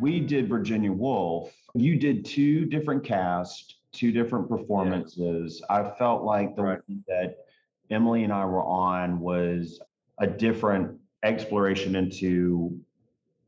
We 0.00 0.20
did 0.20 0.48
Virginia 0.48 0.90
Woolf. 0.90 1.52
You 1.74 1.96
did 1.96 2.24
two 2.24 2.64
different 2.64 3.04
casts, 3.04 3.74
two 3.92 4.10
different 4.10 4.48
performances. 4.48 5.60
Yeah. 5.68 5.76
I 5.82 5.98
felt 5.98 6.22
like 6.22 6.56
the 6.56 6.62
right. 6.62 6.80
one 6.86 7.04
that 7.08 7.44
Emily 7.90 8.24
and 8.24 8.32
I 8.32 8.46
were 8.46 8.64
on 8.64 9.20
was 9.20 9.78
a 10.16 10.26
different 10.26 10.98
exploration 11.22 11.94
into 11.94 12.80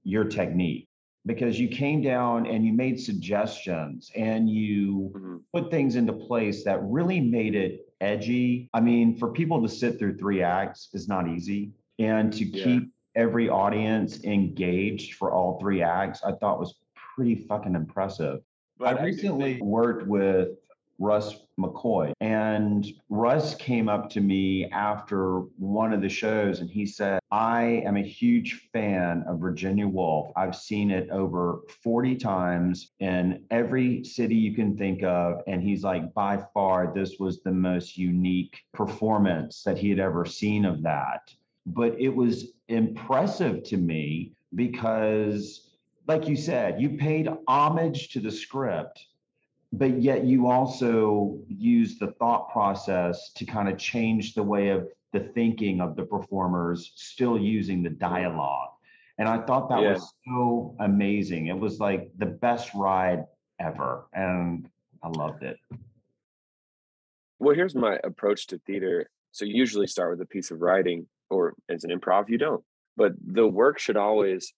your 0.04 0.24
technique 0.24 0.86
because 1.24 1.58
you 1.58 1.68
came 1.68 2.02
down 2.02 2.46
and 2.46 2.64
you 2.66 2.72
made 2.72 3.00
suggestions 3.00 4.10
and 4.16 4.48
you 4.48 5.12
mm-hmm. 5.14 5.36
put 5.54 5.70
things 5.70 5.96
into 5.96 6.12
place 6.12 6.64
that 6.64 6.82
really 6.82 7.20
made 7.20 7.54
it 7.54 7.92
edgy. 8.00 8.68
I 8.74 8.80
mean, 8.80 9.16
for 9.16 9.28
people 9.28 9.62
to 9.62 9.68
sit 9.68 9.98
through 9.98 10.18
three 10.18 10.42
acts 10.42 10.88
is 10.92 11.08
not 11.08 11.28
easy. 11.28 11.70
And 11.98 12.32
to 12.32 12.44
yeah. 12.44 12.64
keep 12.64 12.92
every 13.14 13.48
audience 13.48 14.24
engaged 14.24 15.14
for 15.14 15.32
all 15.32 15.60
three 15.60 15.82
acts, 15.82 16.22
I 16.24 16.32
thought 16.32 16.58
was 16.58 16.74
pretty 17.14 17.46
fucking 17.46 17.74
impressive. 17.74 18.40
But 18.78 18.98
I 18.98 19.04
recently 19.04 19.60
worked 19.60 20.08
with 20.08 20.48
Russ 20.98 21.36
McCoy. 21.58 22.12
And 22.20 22.86
Russ 23.08 23.54
came 23.54 23.88
up 23.88 24.10
to 24.10 24.20
me 24.20 24.66
after 24.70 25.40
one 25.58 25.92
of 25.92 26.00
the 26.00 26.08
shows 26.08 26.60
and 26.60 26.70
he 26.70 26.86
said, 26.86 27.20
I 27.30 27.82
am 27.84 27.96
a 27.96 28.02
huge 28.02 28.68
fan 28.72 29.24
of 29.26 29.40
Virginia 29.40 29.86
Woolf. 29.86 30.32
I've 30.36 30.56
seen 30.56 30.90
it 30.90 31.10
over 31.10 31.60
40 31.82 32.16
times 32.16 32.92
in 33.00 33.44
every 33.50 34.04
city 34.04 34.34
you 34.34 34.54
can 34.54 34.76
think 34.76 35.02
of. 35.02 35.42
And 35.46 35.62
he's 35.62 35.84
like, 35.84 36.12
by 36.14 36.44
far, 36.54 36.92
this 36.94 37.18
was 37.18 37.42
the 37.42 37.52
most 37.52 37.96
unique 37.96 38.58
performance 38.72 39.62
that 39.64 39.78
he 39.78 39.90
had 39.90 39.98
ever 39.98 40.24
seen 40.24 40.64
of 40.64 40.82
that. 40.82 41.32
But 41.66 41.98
it 42.00 42.14
was 42.14 42.52
impressive 42.68 43.62
to 43.64 43.76
me 43.76 44.32
because, 44.54 45.70
like 46.08 46.26
you 46.26 46.36
said, 46.36 46.80
you 46.80 46.96
paid 46.96 47.28
homage 47.46 48.08
to 48.10 48.20
the 48.20 48.32
script 48.32 49.06
but 49.72 50.02
yet 50.02 50.24
you 50.24 50.48
also 50.48 51.38
use 51.48 51.98
the 51.98 52.12
thought 52.18 52.50
process 52.52 53.32
to 53.32 53.46
kind 53.46 53.68
of 53.68 53.78
change 53.78 54.34
the 54.34 54.42
way 54.42 54.68
of 54.68 54.86
the 55.12 55.20
thinking 55.20 55.80
of 55.80 55.96
the 55.96 56.04
performers 56.04 56.92
still 56.94 57.38
using 57.38 57.82
the 57.82 57.90
dialogue. 57.90 58.68
And 59.18 59.28
i 59.28 59.38
thought 59.38 59.68
that 59.70 59.82
yeah. 59.82 59.92
was 59.94 60.14
so 60.26 60.76
amazing. 60.80 61.46
It 61.46 61.58
was 61.58 61.80
like 61.80 62.10
the 62.18 62.26
best 62.26 62.74
ride 62.74 63.24
ever 63.60 64.06
and 64.12 64.68
i 65.02 65.08
loved 65.08 65.42
it. 65.42 65.58
Well 67.38 67.54
here's 67.54 67.74
my 67.74 67.98
approach 68.04 68.46
to 68.48 68.58
theater. 68.66 69.08
So 69.30 69.44
you 69.46 69.54
usually 69.54 69.86
start 69.86 70.10
with 70.10 70.20
a 70.20 70.26
piece 70.26 70.50
of 70.50 70.60
writing 70.60 71.06
or 71.30 71.54
as 71.70 71.84
an 71.84 71.90
improv 71.90 72.28
you 72.28 72.38
don't. 72.38 72.62
But 72.96 73.12
the 73.24 73.46
work 73.46 73.78
should 73.78 73.96
always 73.96 74.52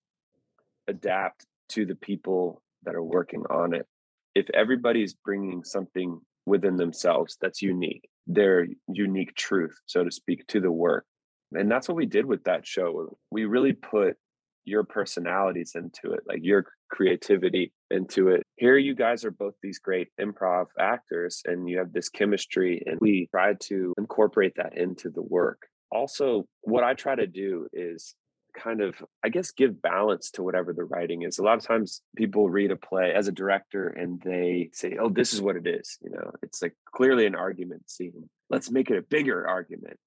adapt 0.88 1.46
to 1.70 1.86
the 1.86 1.94
people 1.94 2.62
that 2.82 2.96
are 2.96 3.02
working 3.02 3.44
on 3.48 3.74
it 3.74 3.86
if 4.34 4.46
everybody's 4.54 5.14
bringing 5.14 5.64
something 5.64 6.20
within 6.46 6.76
themselves 6.76 7.36
that's 7.40 7.62
unique, 7.62 8.08
their 8.26 8.66
unique 8.88 9.34
truth, 9.34 9.76
so 9.86 10.04
to 10.04 10.10
speak, 10.10 10.46
to 10.48 10.60
the 10.60 10.70
work. 10.70 11.04
And 11.52 11.70
that's 11.70 11.88
what 11.88 11.96
we 11.96 12.06
did 12.06 12.26
with 12.26 12.44
that 12.44 12.66
show. 12.66 13.16
We 13.30 13.44
really 13.44 13.72
put 13.72 14.16
your 14.64 14.82
personalities 14.82 15.72
into 15.74 16.14
it, 16.14 16.20
like 16.26 16.40
your 16.42 16.64
creativity 16.90 17.72
into 17.90 18.28
it. 18.28 18.42
Here, 18.56 18.78
you 18.78 18.94
guys 18.94 19.24
are 19.24 19.30
both 19.30 19.54
these 19.62 19.78
great 19.78 20.08
improv 20.20 20.66
actors, 20.80 21.42
and 21.44 21.68
you 21.68 21.78
have 21.78 21.92
this 21.92 22.08
chemistry, 22.08 22.82
and 22.86 22.98
we 23.00 23.28
tried 23.30 23.60
to 23.64 23.92
incorporate 23.98 24.54
that 24.56 24.76
into 24.76 25.10
the 25.10 25.22
work. 25.22 25.62
Also, 25.92 26.46
what 26.62 26.82
I 26.82 26.94
try 26.94 27.14
to 27.14 27.26
do 27.26 27.68
is 27.72 28.14
kind 28.54 28.80
of 28.80 28.94
i 29.24 29.28
guess 29.28 29.50
give 29.50 29.82
balance 29.82 30.30
to 30.30 30.42
whatever 30.42 30.72
the 30.72 30.84
writing 30.84 31.22
is. 31.22 31.38
A 31.38 31.42
lot 31.42 31.58
of 31.58 31.66
times 31.66 32.00
people 32.16 32.48
read 32.48 32.70
a 32.70 32.76
play 32.76 33.12
as 33.14 33.28
a 33.28 33.32
director 33.32 33.88
and 33.88 34.20
they 34.24 34.70
say 34.72 34.96
oh 35.00 35.08
this 35.08 35.32
is 35.32 35.42
what 35.42 35.56
it 35.56 35.66
is 35.66 35.98
you 36.02 36.10
know? 36.10 36.30
It's 36.42 36.62
like 36.62 36.74
clearly 36.92 37.26
an 37.26 37.34
argument 37.34 37.90
scene. 37.90 38.28
Let's 38.50 38.70
make 38.70 38.90
it 38.90 38.98
a 38.98 39.02
bigger 39.02 39.46
argument. 39.46 39.98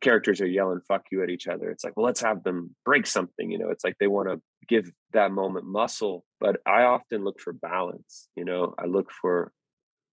Characters 0.00 0.40
are 0.40 0.46
yelling 0.46 0.80
fuck 0.88 1.04
you 1.12 1.22
at 1.22 1.30
each 1.30 1.46
other. 1.46 1.70
It's 1.70 1.84
like 1.84 1.96
well 1.96 2.06
let's 2.06 2.22
have 2.22 2.42
them 2.42 2.74
break 2.84 3.06
something 3.06 3.50
you 3.50 3.58
know? 3.58 3.70
It's 3.70 3.84
like 3.84 3.96
they 3.98 4.06
want 4.06 4.28
to 4.28 4.40
give 4.66 4.90
that 5.12 5.30
moment 5.30 5.66
muscle 5.66 6.24
but 6.40 6.56
i 6.66 6.82
often 6.84 7.22
look 7.22 7.38
for 7.40 7.52
balance 7.52 8.28
you 8.36 8.44
know? 8.44 8.74
I 8.78 8.86
look 8.86 9.10
for 9.10 9.52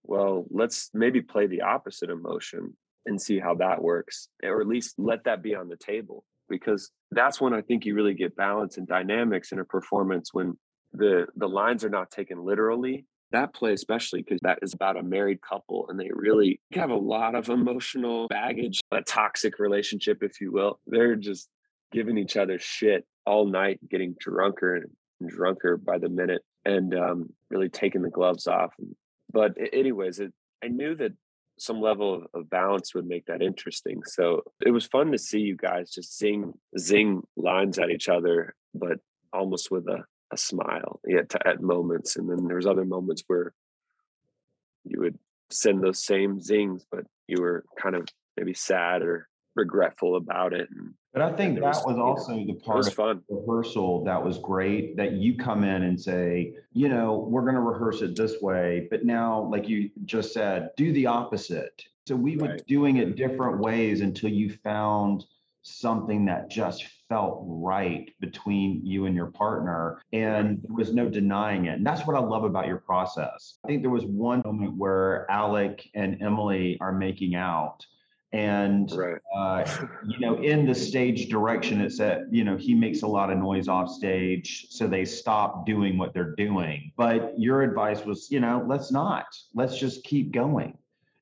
well 0.04 0.46
let's 0.50 0.90
maybe 0.94 1.22
play 1.22 1.48
the 1.48 1.62
opposite 1.62 2.10
emotion 2.10 2.76
and 3.06 3.22
see 3.22 3.40
how 3.40 3.56
that 3.56 3.82
works 3.82 4.28
or 4.44 4.62
at 4.62 4.68
least 4.68 4.96
let 4.98 5.24
that 5.24 5.42
be 5.42 5.56
on 5.56 5.70
the 5.70 5.78
table 5.78 6.24
because 6.52 6.92
that's 7.12 7.42
when 7.42 7.54
I 7.54 7.62
think 7.62 7.86
you 7.86 7.96
really 7.96 8.14
get 8.14 8.36
balance 8.36 8.78
and 8.78 8.88
dynamics 8.88 9.52
in 9.52 9.60
a 9.60 9.66
performance 9.66 10.30
when 10.34 10.58
the 10.94 11.26
the 11.36 11.48
lines 11.48 11.84
are 11.84 11.90
not 11.90 12.12
taken 12.12 12.44
literally. 12.46 13.06
That 13.32 13.54
play 13.54 13.74
especially 13.74 14.22
because 14.22 14.40
that 14.44 14.60
is 14.62 14.74
about 14.74 14.98
a 14.98 15.04
married 15.04 15.40
couple 15.42 15.88
and 15.90 15.98
they 15.98 16.10
really 16.14 16.60
have 16.74 16.90
a 16.90 16.96
lot 16.96 17.34
of 17.34 17.50
emotional 17.50 18.28
baggage 18.28 18.82
a 18.92 19.02
toxic 19.02 19.58
relationship 19.58 20.18
if 20.22 20.42
you 20.42 20.52
will. 20.52 20.80
They're 20.86 21.16
just 21.16 21.50
giving 21.92 22.18
each 22.18 22.38
other 22.38 22.60
shit 22.60 23.06
all 23.26 23.48
night 23.48 23.80
getting 23.90 24.16
drunker 24.20 24.76
and 24.76 25.30
drunker 25.30 25.78
by 25.78 25.98
the 25.98 26.10
minute 26.10 26.42
and 26.66 26.94
um, 26.94 27.30
really 27.50 27.70
taking 27.70 28.02
the 28.02 28.10
gloves 28.10 28.48
off. 28.48 28.74
But 29.32 29.58
anyways 29.72 30.20
it, 30.20 30.34
i 30.64 30.68
knew 30.68 30.96
that 30.96 31.14
some 31.62 31.80
level 31.80 32.16
of, 32.16 32.28
of 32.34 32.50
balance 32.50 32.94
would 32.94 33.06
make 33.06 33.26
that 33.26 33.42
interesting 33.42 34.02
so 34.06 34.42
it 34.66 34.72
was 34.72 34.86
fun 34.86 35.12
to 35.12 35.18
see 35.18 35.40
you 35.40 35.56
guys 35.56 35.92
just 35.92 36.18
zing 36.18 36.54
zing 36.78 37.22
lines 37.36 37.80
at 37.80 37.90
each 37.90 38.10
other 38.10 38.56
but 38.74 38.98
almost 39.34 39.72
with 39.72 39.88
a 39.88 40.04
a 40.32 40.38
smile 40.38 41.00
at, 41.18 41.36
at 41.46 41.62
moments. 41.62 42.16
And 42.16 42.30
then 42.30 42.48
there's 42.48 42.66
other 42.66 42.86
moments 42.86 43.24
where 43.28 43.54
you 44.86 45.02
would 45.02 45.18
send 45.50 45.84
those 45.84 46.04
same 46.04 46.40
zings, 46.40 46.86
but 46.90 47.06
you 47.28 47.42
were 47.42 47.66
kind 47.80 47.96
of 47.96 48.08
maybe 48.38 48.54
sad 48.54 49.02
or 49.02 49.28
regretful 49.56 50.16
about 50.16 50.54
it. 50.54 50.70
And, 50.72 50.94
but 51.14 51.22
I 51.22 51.32
think 51.34 51.56
that 51.56 51.64
was, 51.64 51.84
was 51.86 51.98
also 51.98 52.36
know, 52.36 52.46
the 52.46 52.54
part 52.54 52.88
of 52.88 52.94
fun. 52.94 53.22
rehearsal 53.30 54.04
that 54.06 54.24
was 54.24 54.38
great 54.38 54.96
that 54.98 55.14
you 55.14 55.36
come 55.36 55.64
in 55.64 55.84
and 55.84 56.00
say, 56.00 56.54
you 56.72 56.88
know, 56.88 57.28
we're 57.30 57.42
going 57.42 57.56
to 57.56 57.62
rehearse 57.62 58.02
it 58.02 58.16
this 58.16 58.42
way, 58.42 58.88
but 58.90 59.06
now, 59.06 59.42
like 59.52 59.68
you 59.68 59.90
just 60.06 60.34
said, 60.34 60.70
do 60.78 60.94
the 60.94 61.08
opposite. 61.08 61.84
So 62.08 62.16
we 62.16 62.38
right. 62.38 62.52
were 62.52 62.58
doing 62.68 62.98
it 62.98 63.16
different 63.16 63.60
ways 63.60 64.02
until 64.02 64.30
you 64.30 64.58
found 64.64 65.26
something 65.64 66.26
that 66.26 66.50
just 66.50 66.86
felt 67.08 67.44
right 67.46 68.10
between 68.20 68.84
you 68.86 69.06
and 69.06 69.16
your 69.16 69.28
partner 69.28 70.02
and 70.12 70.62
there 70.64 70.76
was 70.76 70.94
no 70.94 71.08
denying 71.08 71.66
it 71.66 71.78
and 71.78 71.86
that's 71.86 72.08
what 72.08 72.16
i 72.16 72.20
love 72.20 72.44
about 72.44 72.66
your 72.66 72.78
process 72.78 73.60
i 73.64 73.68
think 73.68 73.82
there 73.82 73.92
was 73.92 74.06
one 74.06 74.42
moment 74.44 74.76
where 74.76 75.30
alec 75.30 75.88
and 75.94 76.20
emily 76.22 76.78
are 76.82 76.92
making 76.92 77.36
out 77.36 77.86
and 78.34 78.92
right. 78.94 79.18
uh, 79.36 79.86
you 80.08 80.20
know 80.20 80.42
in 80.42 80.66
the 80.66 80.76
stage 80.76 81.30
direction 81.30 81.82
it 81.82 81.92
said 81.92 82.26
you 82.32 82.44
know 82.44 82.56
he 82.56 82.74
makes 82.74 83.02
a 83.02 83.08
lot 83.08 83.30
of 83.30 83.38
noise 83.38 83.68
off 83.68 83.90
stage 83.90 84.68
so 84.70 84.88
they 84.88 85.04
stop 85.04 85.66
doing 85.66 85.98
what 85.98 86.14
they're 86.14 86.36
doing 86.36 86.92
but 86.96 87.34
your 87.38 87.62
advice 87.62 88.06
was 88.06 88.30
you 88.32 88.40
know 88.40 88.64
let's 88.68 88.92
not 88.92 89.26
let's 89.54 89.78
just 89.78 90.04
keep 90.04 90.32
going 90.32 90.78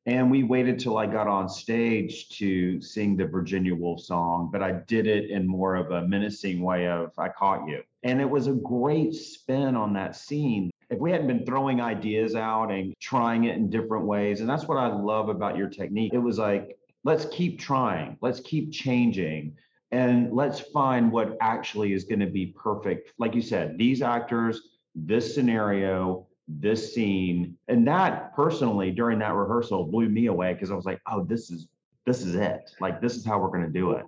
and 0.09 0.31
we 0.31 0.41
waited 0.41 0.79
till 0.79 0.97
I 0.97 1.05
got 1.05 1.27
on 1.27 1.47
stage 1.47 2.29
to 2.29 2.81
sing 2.81 3.15
the 3.15 3.25
Virginia 3.25 3.75
Woolf 3.75 4.01
song, 4.01 4.49
but 4.51 4.63
I 4.63 4.71
did 4.71 5.05
it 5.05 5.29
in 5.29 5.45
more 5.45 5.75
of 5.75 5.91
a 5.91 6.07
menacing 6.07 6.61
way 6.61 6.87
of 6.87 7.11
I 7.19 7.29
caught 7.29 7.67
you. 7.67 7.83
And 8.03 8.19
it 8.19 8.27
was 8.27 8.47
a 8.47 8.53
great 8.53 9.13
spin 9.13 9.75
on 9.75 9.93
that 9.93 10.15
scene. 10.15 10.71
If 10.89 10.97
we 10.97 11.11
hadn't 11.11 11.27
been 11.27 11.45
throwing 11.45 11.79
ideas 11.79 12.33
out 12.33 12.71
and 12.71 12.95
trying 12.99 13.43
it 13.43 13.57
in 13.57 13.69
different 13.69 14.05
ways, 14.05 14.39
and 14.41 14.49
that's 14.49 14.67
what 14.67 14.79
I 14.79 14.87
love 14.87 15.29
about 15.29 15.57
your 15.57 15.69
technique, 15.69 16.13
it 16.13 16.17
was 16.17 16.39
like, 16.39 16.78
let's 17.03 17.25
keep 17.25 17.59
trying, 17.59 18.17
let's 18.21 18.39
keep 18.39 18.71
changing, 18.71 19.55
and 19.91 20.31
let's 20.31 20.59
find 20.59 21.11
what 21.11 21.37
actually 21.41 21.93
is 21.93 22.03
going 22.03 22.19
to 22.19 22.27
be 22.27 22.47
perfect. 22.47 23.11
Like 23.17 23.35
you 23.35 23.41
said, 23.41 23.77
these 23.77 24.01
actors, 24.01 24.61
this 24.95 25.33
scenario, 25.33 26.27
this 26.49 26.95
scene 26.95 27.55
and 27.67 27.87
that 27.87 28.35
personally 28.35 28.89
during 28.89 29.19
that 29.19 29.35
rehearsal 29.35 29.85
blew 29.85 30.09
me 30.09 30.25
away 30.25 30.51
because 30.51 30.71
i 30.71 30.73
was 30.73 30.83
like 30.83 30.99
oh 31.05 31.23
this 31.23 31.51
is 31.51 31.67
this 32.09 32.23
is 32.23 32.33
it. 32.33 32.71
Like 32.79 33.01
this 33.01 33.15
is 33.15 33.23
how 33.23 33.39
we're 33.39 33.49
going 33.49 33.65
to 33.65 33.69
do 33.69 33.91
it. 33.91 34.03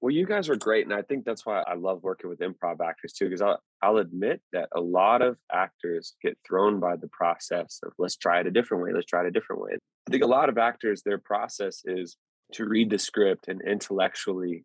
Well 0.00 0.10
you 0.10 0.26
guys 0.26 0.48
were 0.48 0.56
great 0.56 0.86
and 0.86 0.94
i 0.94 1.02
think 1.02 1.24
that's 1.24 1.46
why 1.46 1.62
i 1.68 1.74
love 1.74 2.02
working 2.02 2.28
with 2.28 2.40
improv 2.40 2.80
actors 2.84 3.12
too 3.12 3.26
because 3.26 3.40
I'll, 3.40 3.60
I'll 3.80 3.98
admit 3.98 4.42
that 4.52 4.68
a 4.74 4.80
lot 4.80 5.22
of 5.22 5.36
actors 5.52 6.16
get 6.20 6.36
thrown 6.46 6.80
by 6.80 6.96
the 6.96 7.08
process 7.08 7.78
of 7.84 7.92
let's 7.96 8.16
try 8.16 8.40
it 8.40 8.46
a 8.46 8.50
different 8.50 8.82
way 8.82 8.90
let's 8.92 9.06
try 9.06 9.20
it 9.20 9.28
a 9.28 9.30
different 9.30 9.62
way. 9.62 9.78
I 10.08 10.10
think 10.10 10.24
a 10.24 10.26
lot 10.26 10.48
of 10.48 10.58
actors 10.58 11.02
their 11.02 11.18
process 11.18 11.82
is 11.84 12.16
to 12.52 12.64
read 12.64 12.90
the 12.90 12.98
script 12.98 13.48
and 13.48 13.60
intellectually 13.66 14.64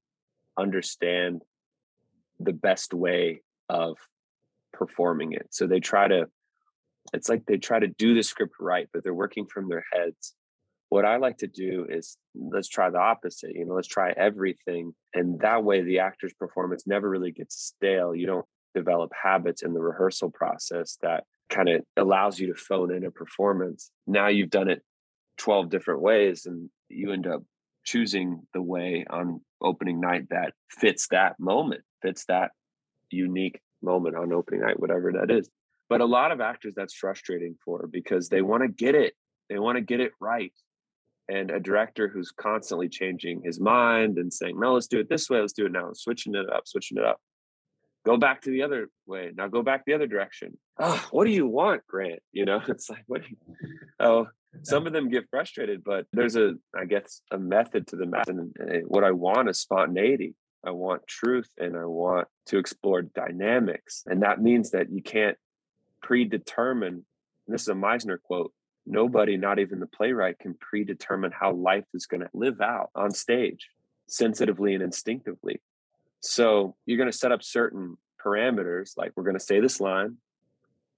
understand 0.57 1.43
the 2.39 2.53
best 2.53 2.93
way 2.93 3.41
of 3.69 3.97
performing 4.73 5.33
it 5.33 5.47
so 5.49 5.65
they 5.65 5.79
try 5.79 6.07
to 6.07 6.27
it's 7.13 7.29
like 7.29 7.45
they 7.45 7.57
try 7.57 7.79
to 7.79 7.87
do 7.87 8.13
the 8.13 8.23
script 8.23 8.55
right, 8.59 8.87
but 8.93 9.03
they're 9.03 9.13
working 9.13 9.45
from 9.45 9.69
their 9.69 9.85
heads. 9.91 10.35
What 10.89 11.05
I 11.05 11.17
like 11.17 11.37
to 11.39 11.47
do 11.47 11.85
is 11.89 12.17
let's 12.35 12.67
try 12.67 12.89
the 12.89 12.99
opposite. 12.99 13.51
You 13.53 13.65
know, 13.65 13.75
let's 13.75 13.87
try 13.87 14.11
everything, 14.11 14.93
and 15.13 15.39
that 15.41 15.63
way 15.63 15.81
the 15.81 15.99
actor's 15.99 16.33
performance 16.33 16.85
never 16.87 17.09
really 17.09 17.31
gets 17.31 17.55
stale. 17.55 18.15
You 18.15 18.27
don't 18.27 18.45
develop 18.75 19.11
habits 19.21 19.61
in 19.61 19.73
the 19.73 19.81
rehearsal 19.81 20.31
process 20.31 20.97
that 21.01 21.25
kind 21.49 21.69
of 21.69 21.81
allows 21.97 22.39
you 22.39 22.47
to 22.47 22.59
phone 22.59 22.93
in 22.93 23.05
a 23.05 23.11
performance. 23.11 23.91
Now 24.07 24.27
you've 24.27 24.49
done 24.49 24.69
it 24.69 24.83
12 25.37 25.69
different 25.69 26.01
ways, 26.01 26.45
and 26.45 26.69
you 26.89 27.11
end 27.11 27.27
up 27.27 27.43
choosing 27.89 28.41
the 28.53 28.61
way 28.61 29.03
on 29.09 29.41
opening 29.61 29.99
night 29.99 30.27
that 30.29 30.53
fits 30.69 31.07
that 31.09 31.39
moment, 31.39 31.81
fits 32.03 32.25
that 32.27 32.51
unique 33.09 33.59
moment 33.81 34.15
on 34.15 34.31
opening 34.31 34.61
night, 34.61 34.79
whatever 34.79 35.11
that 35.13 35.31
is. 35.31 35.49
But 35.89 36.01
a 36.01 36.05
lot 36.05 36.31
of 36.31 36.39
actors 36.39 36.75
that's 36.75 36.93
frustrating 36.93 37.55
for 37.65 37.87
because 37.91 38.29
they 38.29 38.43
want 38.43 38.61
to 38.61 38.69
get 38.69 38.93
it. 38.93 39.15
They 39.49 39.57
want 39.57 39.77
to 39.77 39.81
get 39.81 39.99
it 39.99 40.11
right. 40.21 40.53
And 41.27 41.49
a 41.49 41.59
director 41.59 42.07
who's 42.07 42.31
constantly 42.31 42.89
changing 42.89 43.41
his 43.43 43.59
mind 43.59 44.19
and 44.19 44.31
saying, 44.31 44.59
no, 44.59 44.73
let's 44.73 44.87
do 44.87 44.99
it 44.99 45.09
this 45.09 45.27
way, 45.27 45.39
let's 45.39 45.53
do 45.53 45.65
it 45.65 45.71
now, 45.71 45.89
switching 45.93 46.35
it 46.35 46.47
up, 46.47 46.67
switching 46.67 46.97
it 46.97 47.03
up. 47.03 47.17
Go 48.05 48.17
back 48.17 48.41
to 48.43 48.51
the 48.51 48.61
other 48.61 48.89
way. 49.07 49.31
Now 49.35 49.47
go 49.47 49.63
back 49.63 49.85
the 49.85 49.93
other 49.93 50.07
direction. 50.07 50.57
Oh, 50.79 51.07
what 51.11 51.25
do 51.25 51.31
you 51.31 51.47
want, 51.47 51.85
Grant? 51.87 52.21
You 52.31 52.45
know, 52.45 52.61
it's 52.67 52.89
like, 52.89 53.03
what 53.07 53.23
do 53.23 53.29
you, 53.29 53.55
oh, 53.99 54.27
some 54.63 54.87
of 54.87 54.93
them 54.93 55.09
get 55.09 55.29
frustrated, 55.29 55.83
but 55.83 56.05
there's 56.11 56.35
a, 56.35 56.53
I 56.75 56.85
guess, 56.85 57.21
a 57.31 57.37
method 57.37 57.87
to 57.87 57.95
the 57.95 58.05
method. 58.05 58.35
And 58.37 58.87
what 58.87 59.03
I 59.03 59.11
want 59.11 59.49
is 59.49 59.59
spontaneity. 59.59 60.35
I 60.65 60.71
want 60.71 61.07
truth 61.07 61.49
and 61.57 61.77
I 61.77 61.85
want 61.85 62.27
to 62.47 62.57
explore 62.57 63.01
dynamics. 63.01 64.03
And 64.05 64.23
that 64.23 64.41
means 64.41 64.71
that 64.71 64.91
you 64.91 65.01
can't 65.01 65.37
predetermine, 66.01 67.05
this 67.47 67.61
is 67.61 67.67
a 67.69 67.73
Meisner 67.73 68.21
quote, 68.21 68.51
nobody, 68.85 69.37
not 69.37 69.59
even 69.59 69.79
the 69.79 69.87
playwright, 69.87 70.39
can 70.39 70.55
predetermine 70.55 71.31
how 71.31 71.53
life 71.53 71.85
is 71.93 72.07
going 72.07 72.21
to 72.21 72.29
live 72.33 72.59
out 72.61 72.89
on 72.95 73.11
stage 73.11 73.69
sensitively 74.07 74.73
and 74.73 74.83
instinctively. 74.83 75.61
So 76.19 76.75
you're 76.85 76.97
going 76.97 77.11
to 77.11 77.17
set 77.17 77.31
up 77.31 77.43
certain 77.43 77.97
parameters, 78.23 78.97
like 78.97 79.13
we're 79.15 79.23
going 79.23 79.37
to 79.37 79.39
say 79.39 79.59
this 79.59 79.79
line. 79.79 80.17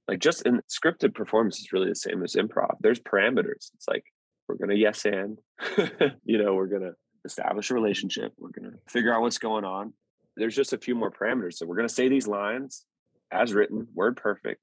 Like 0.08 0.20
just 0.20 0.46
in 0.46 0.62
scripted 0.70 1.14
performance 1.14 1.60
is 1.60 1.72
really 1.72 1.90
the 1.90 1.96
same 1.96 2.24
as 2.24 2.36
improv. 2.36 2.76
There's 2.82 3.00
parameters. 3.00 3.72
It's 3.76 3.88
like 3.88 4.04
we're 4.48 4.58
to 4.72 4.78
yes 4.78 5.06
and, 5.06 5.38
you 6.26 6.38
know, 6.38 6.54
we're 6.54 6.68
to 6.82 6.94
establish 7.24 7.70
a 7.70 7.74
relationship. 7.74 8.34
We're 8.38 8.52
to 8.72 8.78
figure 8.90 9.14
out 9.14 9.22
what's 9.22 9.38
going 9.38 9.64
on. 9.64 9.94
There's 10.36 10.56
just 10.56 10.74
a 10.74 10.78
few 10.78 10.96
more 10.96 11.12
parameters. 11.12 11.54
So 11.54 11.66
we're 11.66 11.76
to 11.88 11.94
say 11.94 12.10
these 12.10 12.28
lines 12.28 12.86
as 13.32 13.54
written, 13.54 13.88
word 13.94 14.18
perfect 14.18 14.62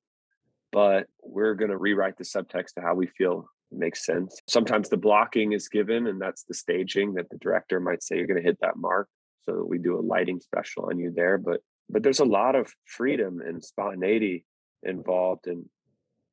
but 0.73 1.07
we're 1.23 1.55
to 1.71 1.77
rewrite 1.77 2.17
the 2.19 2.25
subtext 2.25 2.75
to 2.75 2.83
how 2.83 2.95
we 2.95 3.07
feel 3.07 3.49
makes 3.71 4.05
sense. 4.05 4.41
Sometimes 4.49 4.89
the 4.89 4.97
blocking 4.97 5.53
is 5.53 5.69
given, 5.69 6.07
and 6.07 6.21
that's 6.21 6.45
the 6.45 6.55
staging 6.55 7.15
that 7.15 7.29
the 7.31 7.39
director 7.39 7.81
might 7.81 8.03
say 8.03 8.17
you're 8.17 8.27
going 8.27 8.41
to 8.41 8.47
hit 8.47 8.59
that 8.61 8.77
mark. 8.77 9.09
So 9.49 9.65
we 9.67 9.79
do 9.79 9.99
a 9.99 10.01
lighting 10.01 10.41
special 10.41 10.87
on 10.87 10.99
you 10.99 11.13
there, 11.15 11.39
but 11.39 11.61
but 11.91 12.03
there's 12.03 12.21
a 12.21 12.25
lot 12.25 12.55
of 12.55 12.71
freedom 12.85 13.41
and 13.41 13.65
spontaneity 13.65 14.45
involved, 14.83 15.47
and 15.47 15.67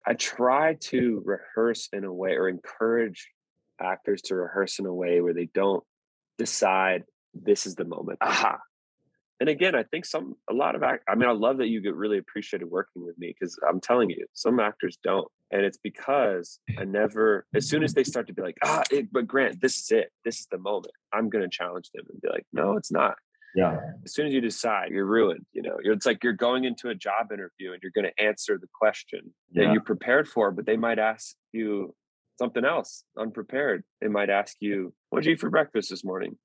I 0.05 0.13
try 0.13 0.75
to 0.75 1.21
rehearse 1.25 1.89
in 1.91 2.03
a 2.03 2.13
way 2.13 2.31
or 2.31 2.47
encourage 2.47 3.29
actors 3.81 4.21
to 4.23 4.35
rehearse 4.35 4.79
in 4.79 4.85
a 4.85 4.93
way 4.93 5.21
where 5.21 5.33
they 5.33 5.49
don't 5.53 5.83
decide 6.37 7.03
this 7.33 7.65
is 7.65 7.75
the 7.75 7.85
moment. 7.85 8.19
Aha, 8.21 8.59
and 9.39 9.49
again, 9.49 9.75
I 9.75 9.83
think 9.83 10.05
some 10.05 10.35
a 10.49 10.53
lot 10.53 10.75
of 10.75 10.83
act. 10.83 11.03
I 11.09 11.15
mean, 11.15 11.27
I 11.27 11.33
love 11.33 11.57
that 11.57 11.67
you 11.67 11.81
get 11.81 11.95
really 11.95 12.17
appreciated 12.17 12.65
working 12.65 13.05
with 13.05 13.17
me 13.17 13.35
because 13.37 13.59
I'm 13.67 13.81
telling 13.81 14.09
you, 14.09 14.25
some 14.33 14.59
actors 14.59 14.97
don't, 15.03 15.27
and 15.51 15.61
it's 15.61 15.77
because 15.77 16.59
I 16.79 16.83
never. 16.85 17.45
As 17.53 17.67
soon 17.67 17.83
as 17.83 17.93
they 17.93 18.05
start 18.05 18.27
to 18.27 18.33
be 18.33 18.41
like, 18.41 18.57
ah, 18.63 18.83
it, 18.91 19.11
but 19.11 19.27
Grant, 19.27 19.59
this 19.59 19.77
is 19.77 19.91
it. 19.91 20.11
This 20.23 20.39
is 20.39 20.47
the 20.49 20.57
moment. 20.57 20.93
I'm 21.11 21.29
going 21.29 21.43
to 21.43 21.49
challenge 21.49 21.89
them 21.93 22.05
and 22.09 22.21
be 22.21 22.29
like, 22.29 22.45
no, 22.53 22.77
it's 22.77 22.91
not. 22.91 23.15
Yeah. 23.55 23.79
As 24.03 24.13
soon 24.13 24.27
as 24.27 24.33
you 24.33 24.41
decide, 24.41 24.89
you're 24.91 25.05
ruined. 25.05 25.45
You 25.53 25.61
know, 25.61 25.77
it's 25.81 26.05
like 26.05 26.23
you're 26.23 26.33
going 26.33 26.65
into 26.65 26.89
a 26.89 26.95
job 26.95 27.31
interview 27.31 27.71
and 27.71 27.81
you're 27.81 27.91
going 27.95 28.11
to 28.15 28.23
answer 28.23 28.57
the 28.59 28.67
question 28.73 29.33
yeah. 29.51 29.65
that 29.65 29.73
you 29.73 29.79
prepared 29.79 30.27
for, 30.27 30.51
but 30.51 30.65
they 30.65 30.75
might 30.75 30.99
ask 30.99 31.35
you 31.53 31.95
something 32.37 32.65
else 32.65 33.05
unprepared. 33.17 33.83
They 34.01 34.09
might 34.09 34.29
ask 34.29 34.57
you, 34.59 34.93
"What 35.09 35.21
did 35.21 35.27
you 35.27 35.33
eat 35.33 35.39
for 35.39 35.49
breakfast 35.49 35.89
this 35.89 36.03
morning?" 36.03 36.37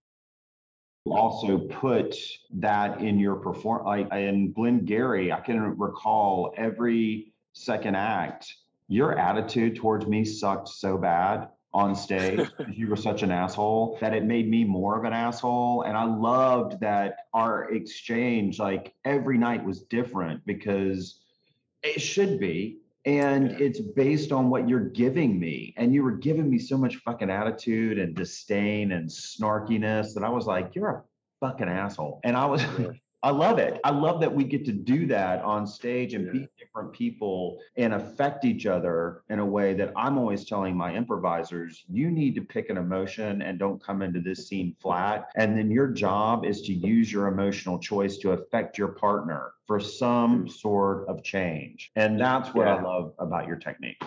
also 1.06 1.58
put 1.58 2.14
that 2.50 3.00
in 3.00 3.18
your 3.18 3.36
perform 3.36 3.84
like 3.84 4.12
in 4.12 4.52
Glengarry, 4.52 5.32
I 5.32 5.40
can 5.40 5.58
recall 5.78 6.52
every 6.56 7.32
second 7.52 7.96
act, 7.96 8.54
your 8.88 9.18
attitude 9.18 9.76
towards 9.76 10.06
me 10.06 10.24
sucked 10.24 10.68
so 10.68 10.98
bad 10.98 11.48
on 11.72 11.94
stage 11.94 12.48
you 12.72 12.88
were 12.88 12.96
such 12.96 13.22
an 13.22 13.30
asshole 13.30 13.96
that 14.00 14.12
it 14.12 14.24
made 14.24 14.48
me 14.48 14.64
more 14.64 14.98
of 14.98 15.04
an 15.04 15.12
asshole 15.12 15.82
and 15.82 15.96
i 15.96 16.04
loved 16.04 16.80
that 16.80 17.26
our 17.32 17.70
exchange 17.72 18.58
like 18.58 18.94
every 19.04 19.38
night 19.38 19.64
was 19.64 19.82
different 19.82 20.44
because 20.46 21.20
It 21.82 22.00
should 22.00 22.38
be. 22.38 22.78
And 23.06 23.52
yeah. 23.52 23.56
it's 23.66 23.80
based 23.80 24.32
on 24.32 24.50
what 24.50 24.68
you're 24.68 24.90
giving 24.90 25.40
me. 25.40 25.72
And 25.78 25.94
you 25.94 26.02
were 26.02 26.12
giving 26.12 26.50
me 26.50 26.58
so 26.58 26.76
much 26.76 26.96
fucking 26.96 27.30
attitude 27.30 27.98
and 27.98 28.14
disdain 28.14 28.92
and 28.92 29.08
snarkiness 29.08 30.12
that 30.14 30.22
I 30.22 30.28
was 30.28 30.46
like, 30.46 30.74
you're 30.74 30.90
a 30.90 31.02
fucking 31.40 31.68
asshole. 31.68 32.20
And 32.24 32.36
I 32.36 32.44
was, 32.44 32.62
I 33.22 33.30
love 33.30 33.58
it. 33.58 33.78
I 33.84 33.90
love 33.90 34.20
that 34.20 34.34
we 34.34 34.44
get 34.44 34.64
to 34.64 34.72
do 34.72 35.06
that 35.08 35.42
on 35.42 35.66
stage 35.66 36.14
and 36.14 36.26
yeah. 36.26 36.32
be 36.32 36.48
different 36.58 36.92
people 36.92 37.58
and 37.76 37.92
affect 37.92 38.46
each 38.46 38.64
other 38.64 39.22
in 39.28 39.40
a 39.40 39.44
way 39.44 39.74
that 39.74 39.92
I'm 39.94 40.16
always 40.16 40.46
telling 40.46 40.74
my 40.74 40.94
improvisers, 40.94 41.84
you 41.90 42.10
need 42.10 42.34
to 42.36 42.40
pick 42.40 42.70
an 42.70 42.78
emotion 42.78 43.42
and 43.42 43.58
don't 43.58 43.82
come 43.82 44.00
into 44.00 44.20
this 44.20 44.48
scene 44.48 44.74
flat. 44.80 45.28
And 45.36 45.58
then 45.58 45.70
your 45.70 45.88
job 45.88 46.46
is 46.46 46.62
to 46.62 46.72
use 46.72 47.12
your 47.12 47.26
emotional 47.28 47.78
choice 47.78 48.16
to 48.18 48.32
affect 48.32 48.78
your 48.78 48.88
partner 48.88 49.52
for 49.66 49.78
some 49.80 50.46
mm. 50.46 50.50
sort 50.50 51.06
of 51.08 51.22
change. 51.22 51.90
And 51.96 52.18
that's 52.18 52.54
what 52.54 52.66
yeah. 52.66 52.76
I 52.76 52.82
love 52.82 53.12
about 53.18 53.46
your 53.46 53.56
technique. 53.56 54.02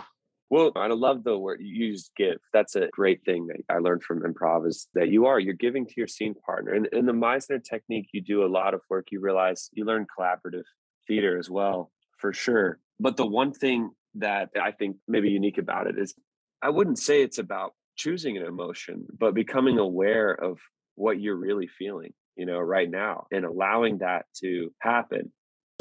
Well, 0.53 0.71
I 0.75 0.85
love 0.85 1.23
the 1.23 1.35
word 1.35 1.61
you 1.63 1.87
used 1.87 2.11
give. 2.15 2.37
That's 2.53 2.75
a 2.75 2.87
great 2.91 3.25
thing 3.25 3.47
that 3.47 3.57
I 3.69 3.79
learned 3.79 4.03
from 4.03 4.21
improv 4.21 4.67
is 4.67 4.87
that 4.93 5.09
you 5.09 5.25
are, 5.25 5.39
you're 5.39 5.55
giving 5.55 5.83
to 5.87 5.93
your 5.97 6.05
scene 6.05 6.35
partner. 6.45 6.73
And 6.73 6.85
in 6.91 7.07
the 7.07 7.11
Meisner 7.11 7.59
technique, 7.59 8.09
you 8.13 8.21
do 8.21 8.45
a 8.45 8.53
lot 8.59 8.75
of 8.75 8.81
work. 8.87 9.07
You 9.09 9.19
realize 9.19 9.71
you 9.73 9.83
learn 9.83 10.05
collaborative 10.15 10.65
theater 11.07 11.39
as 11.39 11.49
well, 11.49 11.91
for 12.19 12.33
sure. 12.33 12.77
But 12.99 13.17
the 13.17 13.25
one 13.25 13.51
thing 13.51 13.93
that 14.13 14.49
I 14.61 14.69
think 14.69 14.97
maybe 15.07 15.31
unique 15.31 15.57
about 15.57 15.87
it 15.87 15.97
is 15.97 16.13
I 16.61 16.69
wouldn't 16.69 16.99
say 16.99 17.23
it's 17.23 17.39
about 17.39 17.71
choosing 17.95 18.37
an 18.37 18.45
emotion, 18.45 19.07
but 19.17 19.33
becoming 19.33 19.79
aware 19.79 20.35
of 20.35 20.59
what 20.93 21.19
you're 21.19 21.35
really 21.35 21.65
feeling, 21.79 22.13
you 22.35 22.45
know, 22.45 22.59
right 22.59 22.91
now 22.91 23.25
and 23.31 23.43
allowing 23.43 23.97
that 23.97 24.27
to 24.41 24.71
happen. 24.77 25.31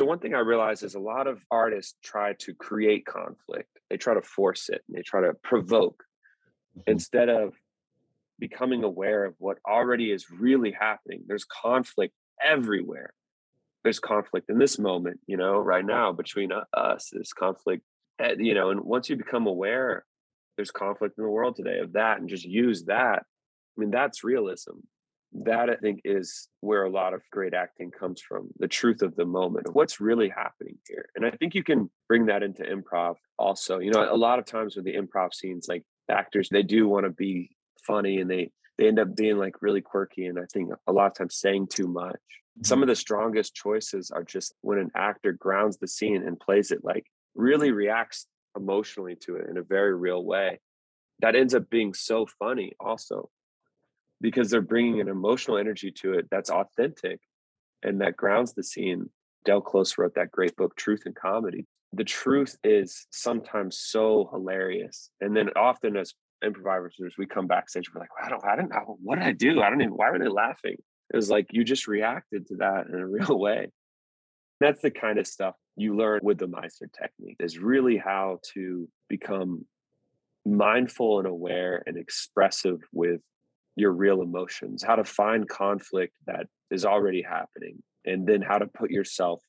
So 0.02 0.06
one 0.06 0.18
thing 0.18 0.34
I 0.34 0.40
realize 0.40 0.82
is 0.82 0.96
a 0.96 0.98
lot 0.98 1.28
of 1.28 1.46
artists 1.48 1.94
try 2.02 2.32
to 2.40 2.54
create 2.54 3.06
conflict. 3.06 3.68
They 3.88 3.96
try 3.96 4.14
to 4.14 4.20
force 4.20 4.68
it 4.68 4.82
and 4.88 4.98
they 4.98 5.02
try 5.02 5.20
to 5.20 5.32
provoke 5.44 6.02
mm-hmm. 6.76 6.90
instead 6.90 7.28
of 7.28 7.54
becoming 8.36 8.82
aware 8.82 9.24
of 9.24 9.36
what 9.38 9.58
already 9.64 10.10
is 10.10 10.28
really 10.28 10.72
happening. 10.72 11.22
There's 11.28 11.44
conflict 11.44 12.14
everywhere. 12.44 13.12
There's 13.84 14.00
conflict 14.00 14.50
in 14.50 14.58
this 14.58 14.76
moment, 14.76 15.20
you 15.28 15.36
know, 15.36 15.58
right 15.58 15.86
now 15.86 16.10
between 16.10 16.50
us. 16.76 17.10
There's 17.12 17.32
conflict, 17.32 17.84
at, 18.18 18.40
you 18.40 18.54
know, 18.54 18.70
and 18.70 18.80
once 18.80 19.08
you 19.08 19.14
become 19.14 19.46
aware, 19.46 20.04
there's 20.56 20.72
conflict 20.72 21.16
in 21.16 21.22
the 21.22 21.30
world 21.30 21.54
today 21.54 21.78
of 21.78 21.92
that 21.92 22.18
and 22.18 22.28
just 22.28 22.44
use 22.44 22.86
that. 22.86 23.20
I 23.20 23.80
mean, 23.80 23.92
that's 23.92 24.24
realism 24.24 24.80
that 25.34 25.70
I 25.70 25.76
think 25.76 26.00
is 26.04 26.48
where 26.60 26.84
a 26.84 26.90
lot 26.90 27.14
of 27.14 27.22
great 27.30 27.54
acting 27.54 27.90
comes 27.90 28.20
from 28.20 28.48
the 28.58 28.68
truth 28.68 29.02
of 29.02 29.16
the 29.16 29.24
moment, 29.24 29.74
what's 29.74 30.00
really 30.00 30.28
happening 30.28 30.76
here. 30.86 31.08
And 31.16 31.24
I 31.24 31.30
think 31.30 31.54
you 31.54 31.64
can 31.64 31.90
bring 32.08 32.26
that 32.26 32.42
into 32.42 32.64
improv 32.64 33.16
also. 33.38 33.78
You 33.78 33.92
know, 33.92 34.06
a 34.12 34.16
lot 34.16 34.38
of 34.38 34.44
times 34.44 34.76
with 34.76 34.84
the 34.84 34.94
improv 34.94 35.32
scenes, 35.32 35.66
like 35.68 35.84
actors, 36.10 36.48
they 36.50 36.62
do 36.62 36.86
want 36.86 37.04
to 37.04 37.10
be 37.10 37.50
funny 37.86 38.18
and 38.18 38.30
they, 38.30 38.50
they 38.76 38.88
end 38.88 38.98
up 38.98 39.16
being 39.16 39.38
like 39.38 39.62
really 39.62 39.80
quirky. 39.80 40.26
And 40.26 40.38
I 40.38 40.44
think 40.52 40.70
a 40.86 40.92
lot 40.92 41.06
of 41.06 41.14
times 41.14 41.36
saying 41.36 41.68
too 41.68 41.88
much. 41.88 42.16
Some 42.62 42.76
mm-hmm. 42.76 42.82
of 42.82 42.88
the 42.88 42.96
strongest 42.96 43.54
choices 43.54 44.10
are 44.10 44.24
just 44.24 44.54
when 44.60 44.78
an 44.78 44.90
actor 44.94 45.32
grounds 45.32 45.78
the 45.78 45.88
scene 45.88 46.22
and 46.26 46.38
plays 46.38 46.70
it 46.70 46.84
like 46.84 47.06
really 47.34 47.70
reacts 47.70 48.26
emotionally 48.54 49.16
to 49.22 49.36
it 49.36 49.48
in 49.48 49.56
a 49.56 49.62
very 49.62 49.94
real 49.94 50.22
way. 50.22 50.60
That 51.20 51.36
ends 51.36 51.54
up 51.54 51.70
being 51.70 51.94
so 51.94 52.26
funny 52.38 52.72
also 52.78 53.30
because 54.22 54.48
they're 54.48 54.62
bringing 54.62 55.00
an 55.00 55.08
emotional 55.08 55.58
energy 55.58 55.90
to 55.90 56.14
it 56.14 56.28
that's 56.30 56.48
authentic 56.48 57.20
and 57.82 58.00
that 58.00 58.16
grounds 58.16 58.54
the 58.54 58.62
scene. 58.62 59.10
Del 59.44 59.60
Close 59.60 59.98
wrote 59.98 60.14
that 60.14 60.30
great 60.30 60.56
book, 60.56 60.76
Truth 60.76 61.02
and 61.04 61.16
Comedy. 61.16 61.66
The 61.92 62.04
truth 62.04 62.56
is 62.62 63.06
sometimes 63.10 63.76
so 63.76 64.28
hilarious. 64.32 65.10
And 65.20 65.36
then 65.36 65.50
often 65.56 65.96
as 65.96 66.14
improvisers, 66.44 67.16
we 67.18 67.26
come 67.26 67.48
backstage, 67.48 67.92
we're 67.92 68.00
like, 68.00 68.08
I 68.22 68.28
don't, 68.28 68.44
I 68.44 68.54
don't 68.54 68.70
know. 68.70 68.96
What 69.02 69.18
did 69.18 69.26
I 69.26 69.32
do? 69.32 69.60
I 69.60 69.68
don't 69.68 69.80
even, 69.82 69.94
why 69.94 70.10
were 70.10 70.20
they 70.20 70.28
laughing? 70.28 70.76
It 71.12 71.16
was 71.16 71.28
like 71.28 71.48
you 71.50 71.64
just 71.64 71.88
reacted 71.88 72.46
to 72.46 72.56
that 72.56 72.86
in 72.86 72.94
a 72.94 73.06
real 73.08 73.38
way. 73.38 73.68
That's 74.60 74.80
the 74.80 74.92
kind 74.92 75.18
of 75.18 75.26
stuff 75.26 75.56
you 75.76 75.96
learn 75.96 76.20
with 76.22 76.38
the 76.38 76.46
Meisner 76.46 76.92
technique 76.96 77.38
is 77.40 77.58
really 77.58 77.96
how 77.96 78.38
to 78.54 78.88
become 79.08 79.66
mindful 80.46 81.18
and 81.18 81.26
aware 81.26 81.82
and 81.84 81.96
expressive 81.96 82.78
with 82.92 83.20
your 83.76 83.92
real 83.92 84.22
emotions, 84.22 84.82
how 84.82 84.96
to 84.96 85.04
find 85.04 85.48
conflict 85.48 86.14
that 86.26 86.46
is 86.70 86.84
already 86.84 87.22
happening, 87.22 87.82
and 88.04 88.26
then 88.26 88.42
how 88.42 88.58
to 88.58 88.66
put 88.66 88.90
yourself 88.90 89.40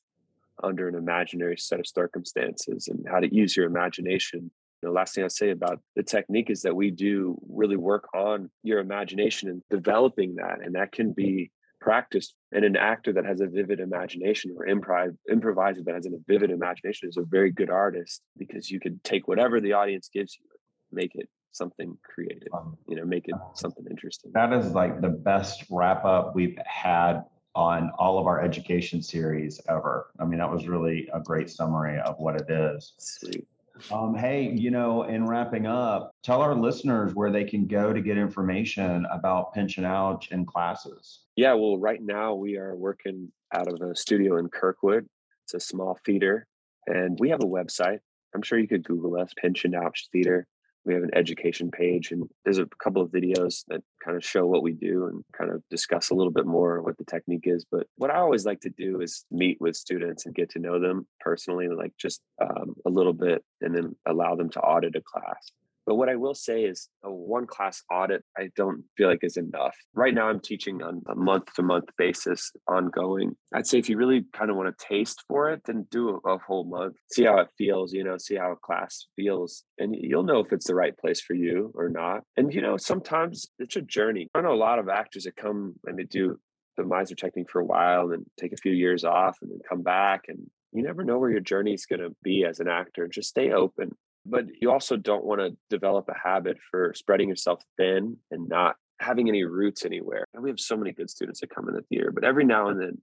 under 0.62 0.88
an 0.88 0.94
imaginary 0.94 1.56
set 1.56 1.80
of 1.80 1.86
circumstances 1.86 2.88
and 2.88 3.04
how 3.10 3.20
to 3.20 3.34
use 3.34 3.56
your 3.56 3.66
imagination. 3.66 4.50
The 4.82 4.90
last 4.90 5.14
thing 5.14 5.24
I'll 5.24 5.30
say 5.30 5.50
about 5.50 5.80
the 5.96 6.02
technique 6.02 6.50
is 6.50 6.62
that 6.62 6.76
we 6.76 6.90
do 6.90 7.38
really 7.48 7.76
work 7.76 8.06
on 8.14 8.50
your 8.62 8.80
imagination 8.80 9.48
and 9.48 9.62
developing 9.70 10.36
that, 10.36 10.58
and 10.62 10.74
that 10.74 10.92
can 10.92 11.08
mm-hmm. 11.08 11.22
be 11.22 11.50
practiced. 11.80 12.34
And 12.52 12.64
an 12.64 12.76
actor 12.76 13.12
that 13.12 13.26
has 13.26 13.40
a 13.40 13.46
vivid 13.46 13.80
imagination 13.80 14.54
or 14.56 14.66
improv 14.66 15.16
improviser 15.30 15.82
that 15.84 15.94
has 15.94 16.06
a 16.06 16.10
vivid 16.26 16.50
imagination 16.50 17.08
is 17.08 17.16
a 17.16 17.24
very 17.28 17.50
good 17.50 17.70
artist 17.70 18.22
because 18.38 18.70
you 18.70 18.80
can 18.80 19.00
take 19.04 19.26
whatever 19.26 19.60
the 19.60 19.72
audience 19.72 20.08
gives 20.12 20.38
you, 20.38 20.46
make 20.92 21.12
it 21.14 21.28
something 21.56 21.96
creative 22.02 22.48
um, 22.52 22.76
you 22.88 22.96
know 22.96 23.04
make 23.04 23.28
it 23.28 23.34
something 23.54 23.86
interesting 23.90 24.30
that 24.34 24.52
is 24.52 24.72
like 24.72 25.00
the 25.00 25.08
best 25.08 25.64
wrap 25.70 26.04
up 26.04 26.34
we've 26.34 26.58
had 26.66 27.22
on 27.54 27.90
all 27.98 28.18
of 28.18 28.26
our 28.26 28.42
education 28.42 29.02
series 29.02 29.60
ever 29.68 30.08
i 30.20 30.24
mean 30.24 30.38
that 30.38 30.50
was 30.50 30.66
really 30.66 31.08
a 31.14 31.20
great 31.20 31.48
summary 31.48 31.98
of 32.00 32.16
what 32.18 32.34
it 32.36 32.50
is 32.50 32.94
Sweet. 32.98 33.46
Um, 33.90 34.14
hey, 34.14 34.52
you 34.54 34.70
know, 34.70 35.02
in 35.02 35.26
wrapping 35.26 35.66
up, 35.66 36.14
tell 36.22 36.40
our 36.40 36.54
listeners 36.54 37.14
where 37.14 37.30
they 37.30 37.44
can 37.44 37.66
go 37.66 37.92
to 37.92 38.00
get 38.00 38.16
information 38.16 39.04
about 39.10 39.52
Pinch 39.52 39.78
and 39.78 39.86
Ouch 39.86 40.30
and 40.30 40.46
classes. 40.46 41.20
Yeah, 41.36 41.54
well, 41.54 41.76
right 41.76 42.00
now 42.00 42.34
we 42.34 42.56
are 42.56 42.76
working 42.76 43.32
out 43.52 43.66
of 43.68 43.80
a 43.80 43.96
studio 43.96 44.38
in 44.38 44.48
Kirkwood. 44.48 45.08
It's 45.44 45.54
a 45.54 45.60
small 45.60 45.98
theater, 46.06 46.46
and 46.86 47.18
we 47.18 47.30
have 47.30 47.42
a 47.42 47.46
website. 47.46 47.98
I'm 48.34 48.42
sure 48.42 48.58
you 48.58 48.68
could 48.68 48.84
Google 48.84 49.20
us, 49.20 49.32
Pinch 49.36 49.64
and 49.64 49.74
Ouch 49.74 50.08
Theater 50.12 50.46
we 50.84 50.94
have 50.94 51.02
an 51.02 51.14
education 51.14 51.70
page 51.70 52.10
and 52.12 52.28
there's 52.44 52.58
a 52.58 52.66
couple 52.82 53.02
of 53.02 53.10
videos 53.10 53.64
that 53.68 53.82
kind 54.04 54.16
of 54.16 54.24
show 54.24 54.46
what 54.46 54.62
we 54.62 54.72
do 54.72 55.06
and 55.06 55.24
kind 55.36 55.50
of 55.50 55.62
discuss 55.70 56.10
a 56.10 56.14
little 56.14 56.32
bit 56.32 56.46
more 56.46 56.82
what 56.82 56.96
the 56.98 57.04
technique 57.04 57.44
is 57.46 57.64
but 57.70 57.86
what 57.96 58.10
i 58.10 58.16
always 58.16 58.44
like 58.44 58.60
to 58.60 58.70
do 58.70 59.00
is 59.00 59.24
meet 59.30 59.58
with 59.60 59.76
students 59.76 60.26
and 60.26 60.34
get 60.34 60.50
to 60.50 60.58
know 60.58 60.80
them 60.80 61.06
personally 61.20 61.68
like 61.68 61.92
just 61.98 62.20
um, 62.40 62.74
a 62.86 62.90
little 62.90 63.12
bit 63.12 63.42
and 63.60 63.74
then 63.74 63.94
allow 64.06 64.34
them 64.34 64.50
to 64.50 64.60
audit 64.60 64.96
a 64.96 65.00
class 65.00 65.52
but 65.86 65.96
what 65.96 66.08
I 66.08 66.16
will 66.16 66.34
say 66.34 66.62
is 66.62 66.88
a 67.02 67.12
one 67.12 67.46
class 67.46 67.82
audit, 67.90 68.22
I 68.38 68.48
don't 68.56 68.84
feel 68.96 69.08
like 69.08 69.20
is 69.22 69.36
enough. 69.36 69.74
Right 69.94 70.14
now, 70.14 70.28
I'm 70.28 70.40
teaching 70.40 70.82
on 70.82 71.02
a 71.08 71.14
month 71.14 71.52
to 71.54 71.62
month 71.62 71.86
basis, 71.98 72.50
ongoing. 72.68 73.32
I'd 73.52 73.66
say 73.66 73.78
if 73.78 73.88
you 73.88 73.96
really 73.96 74.24
kind 74.32 74.50
of 74.50 74.56
want 74.56 74.76
to 74.76 74.86
taste 74.86 75.22
for 75.28 75.50
it, 75.50 75.62
then 75.66 75.86
do 75.90 76.20
a, 76.24 76.34
a 76.34 76.38
whole 76.38 76.64
month, 76.64 76.96
see 77.12 77.24
how 77.24 77.38
it 77.38 77.48
feels, 77.58 77.92
you 77.92 78.04
know, 78.04 78.16
see 78.18 78.36
how 78.36 78.52
a 78.52 78.56
class 78.56 79.06
feels, 79.16 79.64
and 79.78 79.94
you'll 79.98 80.24
know 80.24 80.40
if 80.40 80.52
it's 80.52 80.66
the 80.66 80.74
right 80.74 80.96
place 80.96 81.20
for 81.20 81.34
you 81.34 81.72
or 81.74 81.88
not. 81.88 82.22
And, 82.36 82.52
you 82.52 82.62
know, 82.62 82.76
sometimes 82.76 83.46
it's 83.58 83.76
a 83.76 83.82
journey. 83.82 84.28
I 84.34 84.40
know 84.40 84.52
a 84.52 84.56
lot 84.56 84.78
of 84.78 84.88
actors 84.88 85.24
that 85.24 85.36
come 85.36 85.74
and 85.84 85.98
they 85.98 86.04
do 86.04 86.38
the 86.76 86.82
Meisner 86.82 87.16
technique 87.16 87.50
for 87.50 87.60
a 87.60 87.64
while 87.64 88.10
and 88.10 88.24
take 88.40 88.52
a 88.52 88.56
few 88.56 88.72
years 88.72 89.04
off 89.04 89.36
and 89.42 89.50
then 89.50 89.60
come 89.68 89.82
back 89.82 90.22
and 90.28 90.38
you 90.72 90.82
never 90.82 91.04
know 91.04 91.18
where 91.18 91.30
your 91.30 91.40
journey 91.40 91.72
is 91.72 91.86
going 91.86 92.00
to 92.00 92.10
be 92.24 92.44
as 92.44 92.58
an 92.58 92.66
actor. 92.66 93.06
Just 93.06 93.28
stay 93.28 93.52
open 93.52 93.92
but 94.26 94.46
you 94.60 94.70
also 94.70 94.96
don't 94.96 95.24
want 95.24 95.40
to 95.40 95.56
develop 95.70 96.08
a 96.08 96.28
habit 96.28 96.56
for 96.70 96.92
spreading 96.94 97.28
yourself 97.28 97.62
thin 97.76 98.16
and 98.30 98.48
not 98.48 98.76
having 99.00 99.28
any 99.28 99.44
roots 99.44 99.84
anywhere. 99.84 100.24
And 100.34 100.42
we 100.42 100.50
have 100.50 100.60
so 100.60 100.76
many 100.76 100.92
good 100.92 101.10
students 101.10 101.40
that 101.40 101.54
come 101.54 101.68
in 101.68 101.74
the 101.74 101.82
theater, 101.82 102.10
but 102.12 102.24
every 102.24 102.44
now 102.44 102.68
and 102.68 102.80
then 102.80 102.98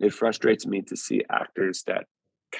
it 0.00 0.12
frustrates 0.12 0.66
me 0.66 0.82
to 0.82 0.96
see 0.96 1.22
actors 1.30 1.84
that 1.86 2.06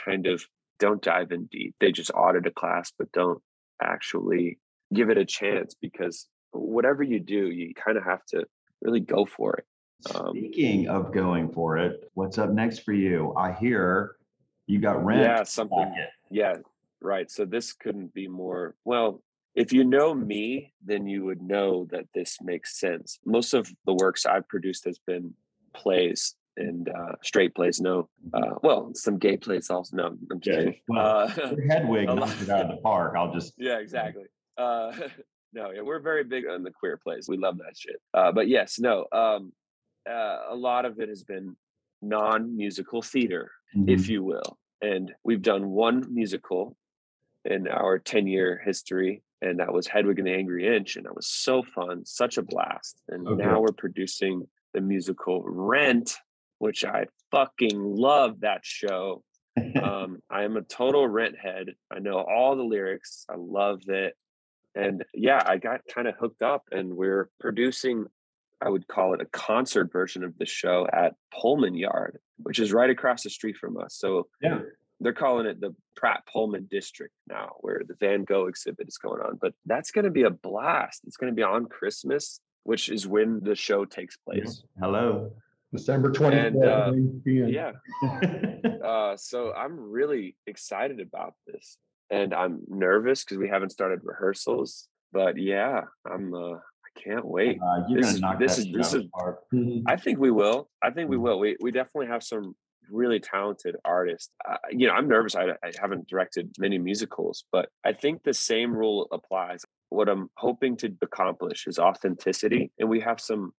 kind 0.07 0.27
of 0.27 0.45
don't 0.79 1.03
dive 1.03 1.33
in 1.33 1.47
deep. 1.47 1.75
They 1.81 1.93
just 1.93 2.11
audit 2.15 2.47
a 2.47 2.51
class, 2.51 2.93
but 2.97 3.11
don't 3.13 3.41
actually 3.83 4.59
give 4.93 5.11
it 5.11 5.19
a 5.19 5.25
chance 5.25 5.75
because 5.81 6.29
whatever 6.53 7.03
you 7.03 7.21
do, 7.21 7.51
you 7.51 7.75
kind 7.75 7.99
of 7.99 8.05
have 8.05 8.25
to 8.27 8.45
really 8.83 9.01
go 9.01 9.27
for 9.27 9.55
it. 9.55 9.65
Um, 10.15 10.31
Speaking 10.31 10.89
of 10.89 11.13
going 11.13 11.51
for 11.53 11.79
it, 11.79 12.11
what's 12.15 12.39
up 12.39 12.51
next 12.51 12.81
for 12.81 12.93
you? 12.93 13.35
I 13.37 13.53
hear 13.53 14.17
you 14.67 14.79
got 14.79 15.05
rent. 15.05 15.23
Yeah, 15.23 15.43
something. 15.45 15.95
Yeah, 16.31 16.57
right? 17.05 17.31
So 17.31 17.45
this 17.45 17.73
couldn't 17.73 18.15
be 18.15 18.29
more 18.29 18.75
well. 18.85 19.23
If 19.55 19.73
you 19.73 19.85
know 19.85 20.13
me, 20.15 20.73
then 20.85 21.07
you 21.07 21.25
would 21.25 21.41
know 21.41 21.87
that 21.93 22.07
this 22.13 22.39
makes 22.43 22.81
sense. 22.81 23.21
Most 23.25 23.55
of 23.55 23.71
the 23.87 23.95
works 23.95 24.27
I've 24.27 24.49
produced 24.49 24.85
has 24.87 24.99
been 25.07 25.35
plays 25.73 26.35
and 26.57 26.89
uh, 26.89 27.13
straight 27.23 27.55
plays. 27.55 27.81
No, 27.81 28.09
uh, 28.33 28.55
well, 28.63 28.91
some 28.95 29.19
gay 29.19 29.37
plays 29.37 29.71
also. 29.71 29.97
No, 29.97 30.17
I'm 30.31 30.41
just 30.41 30.59
yeah, 30.59 30.73
well, 30.89 31.07
uh, 31.07 31.29
Hedwig 31.69 32.07
knocked 32.15 32.43
it 32.43 32.51
out 32.51 32.63
of 32.63 32.69
the 32.71 32.83
park. 32.83 33.15
I'll 33.17 33.33
just 33.33 33.55
yeah, 33.59 33.79
exactly. 33.79 34.25
Uh, 34.57 34.93
no, 35.53 35.71
yeah, 35.71 35.83
we're 35.83 36.01
very 36.01 36.25
big 36.25 36.49
on 36.49 36.65
the 36.65 36.73
queer 36.73 36.97
plays. 36.97 37.29
We 37.29 37.37
love 37.37 37.59
that 37.59 37.77
shit. 37.77 38.01
Uh, 38.13 38.33
but 38.33 38.49
yes, 38.49 38.79
no, 38.81 39.07
um, 39.13 39.53
uh, 40.09 40.39
a 40.51 40.55
lot 40.57 40.85
of 40.85 40.99
it 40.99 41.09
has 41.09 41.23
been 41.23 41.57
non-musical 42.03 43.03
theater, 43.03 43.51
mm-hmm. 43.75 43.89
if 43.89 44.09
you 44.09 44.23
will 44.23 44.59
And 44.83 45.13
we've 45.25 45.43
done 45.43 45.71
one 45.71 46.05
musical 46.13 46.77
in 47.45 47.69
our 47.69 47.99
10 47.99 48.27
year 48.27 48.61
history, 48.65 49.23
and 49.43 49.61
that 49.61 49.73
was 49.73 49.87
Hedwig 49.87 50.19
and 50.19 50.27
the 50.27 50.33
Angry 50.33 50.67
Inch. 50.75 50.97
And 50.97 51.07
that 51.07 51.15
was 51.15 51.27
so 51.27 51.63
fun, 51.63 52.05
such 52.05 52.39
a 52.39 52.43
blast. 52.43 53.01
And 53.09 53.27
okay. 53.27 53.43
now 53.43 53.61
we're 53.61 53.73
producing 53.73 54.49
the 54.73 54.81
musical 54.81 55.43
Rent, 55.45 56.17
which 56.59 56.85
I 56.85 57.07
fucking 57.31 57.79
love 57.79 58.41
that 58.41 58.61
show. 58.65 59.23
um, 59.83 60.19
I 60.31 60.45
am 60.45 60.57
a 60.57 60.63
total 60.63 61.07
Rent 61.07 61.37
head. 61.39 61.75
I 61.91 62.01
know 62.01 62.19
all 62.19 62.57
the 62.57 62.65
lyrics, 62.65 63.25
I 63.29 63.35
love 63.37 63.83
it. 63.89 64.15
And 64.75 65.05
yeah, 65.15 65.41
I 65.45 65.59
got 65.59 65.83
kind 65.93 66.09
of 66.09 66.17
hooked 66.17 66.43
up, 66.43 66.65
and 66.73 66.97
we're 66.97 67.31
producing 67.39 68.07
I 68.65 68.71
would 68.71 68.89
call 68.89 69.15
it 69.15 69.21
a 69.21 69.27
concert 69.27 69.93
version 69.93 70.25
of 70.25 70.39
the 70.39 70.47
show 70.47 70.87
at 70.91 71.15
Pullman 71.33 71.75
Yard, 71.75 72.19
which 72.39 72.59
is 72.59 72.73
right 72.73 72.89
across 72.89 73.23
the 73.23 73.31
street 73.31 73.57
from 73.57 73.77
us. 73.77 73.95
So 73.95 74.29
yeah, 74.41 74.61
they're 75.01 75.13
calling 75.13 75.47
it 75.47 75.61
the 75.61 75.75
Pratt 75.97 76.25
Pullman 76.33 76.69
District 76.71 77.13
now, 77.29 77.53
where 77.61 77.83
the 77.87 77.95
Van 78.01 78.25
Gogh 78.25 78.47
exhibit 78.47 78.89
is 78.89 78.99
going 78.99 79.21
on. 79.21 79.39
But 79.41 79.55
that's 79.67 79.91
going 79.91 80.05
to 80.05 80.11
be 80.11 80.23
a 80.23 80.31
blast. 80.31 81.03
It's 81.07 81.17
going 81.17 81.33
to 81.33 81.37
be 81.37 81.43
on 81.43 81.67
Christmas, 81.67 82.41
which 82.63 82.89
is 82.89 83.07
when 83.07 83.41
the 83.43 83.55
show 83.55 83.85
takes 83.85 84.17
place. 84.17 84.63
Hello. 84.81 85.33
December 85.73 86.13
24th. 86.13 87.03
Uh, 87.27 87.51
yeah. 87.51 87.73
uh, 88.87 89.17
so 89.17 89.53
I'm 89.53 89.79
really 89.79 90.37
excited 90.47 91.01
about 91.01 91.35
this. 91.47 91.77
And 92.11 92.33
I'm 92.33 92.61
nervous 92.69 93.25
because 93.25 93.39
we 93.39 93.49
haven't 93.49 93.71
started 93.71 94.01
rehearsals. 94.05 94.89
But 95.13 95.37
yeah, 95.37 95.83
I'm 96.07 96.35
uh, 96.35 96.59
can't 96.95 97.25
wait. 97.25 97.59
Uh, 97.61 97.85
you're 97.89 98.03
this, 98.03 98.13
gonna 98.13 98.21
knock 98.21 98.39
this 98.39 98.59
is 98.59 98.71
this 98.73 98.95
is. 98.95 99.05
Mm-hmm. 99.05 99.81
I 99.87 99.97
think 99.97 100.19
we 100.19 100.31
will. 100.31 100.69
I 100.83 100.91
think 100.91 101.09
we 101.09 101.17
mm-hmm. 101.17 101.25
will. 101.25 101.39
We 101.39 101.57
we 101.61 101.71
definitely 101.71 102.07
have 102.07 102.23
some 102.23 102.55
really 102.91 103.21
talented 103.21 103.77
artist. 103.85 104.31
Uh, 104.49 104.57
you 104.71 104.87
know, 104.87 104.95
I'm 104.95 105.09
nervous. 105.09 105.35
I, 105.35 105.51
I 105.63 105.73
haven't 105.81 106.09
directed 106.09 106.55
many 106.59 106.79
musicals, 106.79 107.45
but 107.53 107.69
I 107.85 107.93
think 107.93 108.23
the 108.23 108.35
same 108.35 108.75
rule 108.75 109.09
applies. 109.13 109.65
What 109.91 110.09
I'm 110.09 110.31
hoping 110.37 110.77
to 110.79 110.93
accomplish 111.03 111.67
is 111.67 111.79
authenticity, 111.79 112.73
and 112.79 112.89
we 112.89 113.01
have 113.01 113.21
some 113.21 113.53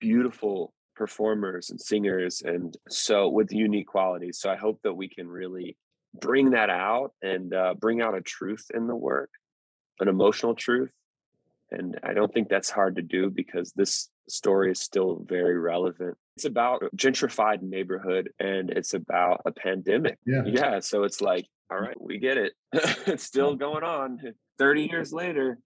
beautiful 0.00 0.72
performers 0.94 1.70
and 1.70 1.80
singers, 1.80 2.42
and 2.44 2.76
so 2.88 3.28
with 3.28 3.52
unique 3.52 3.86
qualities. 3.86 4.38
So 4.40 4.50
I 4.50 4.56
hope 4.56 4.80
that 4.84 4.94
we 4.94 5.08
can 5.08 5.28
really 5.28 5.76
bring 6.20 6.50
that 6.50 6.70
out 6.70 7.12
and 7.22 7.52
uh, 7.54 7.74
bring 7.78 8.00
out 8.00 8.16
a 8.16 8.20
truth 8.20 8.66
in 8.74 8.86
the 8.86 8.96
work, 8.96 9.30
an 10.00 10.08
emotional 10.08 10.54
truth 10.54 10.90
and 11.70 11.98
I 12.02 12.14
don't 12.14 12.32
think 12.32 12.48
that's 12.48 12.70
hard 12.70 12.96
to 12.96 13.02
do 13.02 13.30
because 13.30 13.72
this 13.72 14.08
story 14.28 14.70
is 14.70 14.80
still 14.80 15.22
very 15.26 15.58
relevant. 15.58 16.16
It's 16.38 16.44
about 16.44 16.84
a 16.84 16.96
gentrified 16.96 17.62
neighborhood 17.62 18.30
and 18.38 18.70
it's 18.70 18.94
about 18.94 19.40
a 19.44 19.50
pandemic. 19.50 20.20
Yeah. 20.24 20.44
Yeah. 20.46 20.78
So 20.78 21.02
it's 21.02 21.20
like, 21.20 21.48
all 21.68 21.78
mm. 21.78 21.88
right, 21.88 22.00
we 22.00 22.20
get 22.20 22.36
it. 22.36 22.52
it's 23.08 23.24
still 23.24 23.56
going 23.56 23.82
on 23.82 24.20
30 24.60 24.82
years 24.88 25.12
later. 25.12 25.58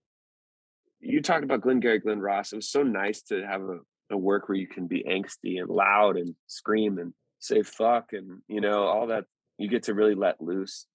You 0.98 1.20
talked 1.20 1.44
about 1.44 1.60
Glengarry 1.60 1.98
Glen 1.98 2.20
Ross. 2.20 2.54
It 2.54 2.56
was 2.56 2.70
so 2.70 2.82
nice 2.82 3.20
to 3.24 3.46
have 3.46 3.60
a, 3.60 3.80
a 4.10 4.16
work 4.16 4.48
where 4.48 4.56
you 4.56 4.66
can 4.66 4.86
be 4.86 5.04
angsty 5.06 5.60
and 5.60 5.68
loud 5.68 6.16
and 6.16 6.34
scream 6.46 6.96
and 6.96 7.12
say 7.38 7.62
fuck 7.62 8.14
and, 8.14 8.40
you 8.48 8.62
know, 8.62 8.84
all 8.84 9.08
that. 9.08 9.24
You 9.58 9.68
get 9.68 9.82
to 9.82 9.94
really 9.94 10.14
let 10.14 10.40
loose. 10.40 10.86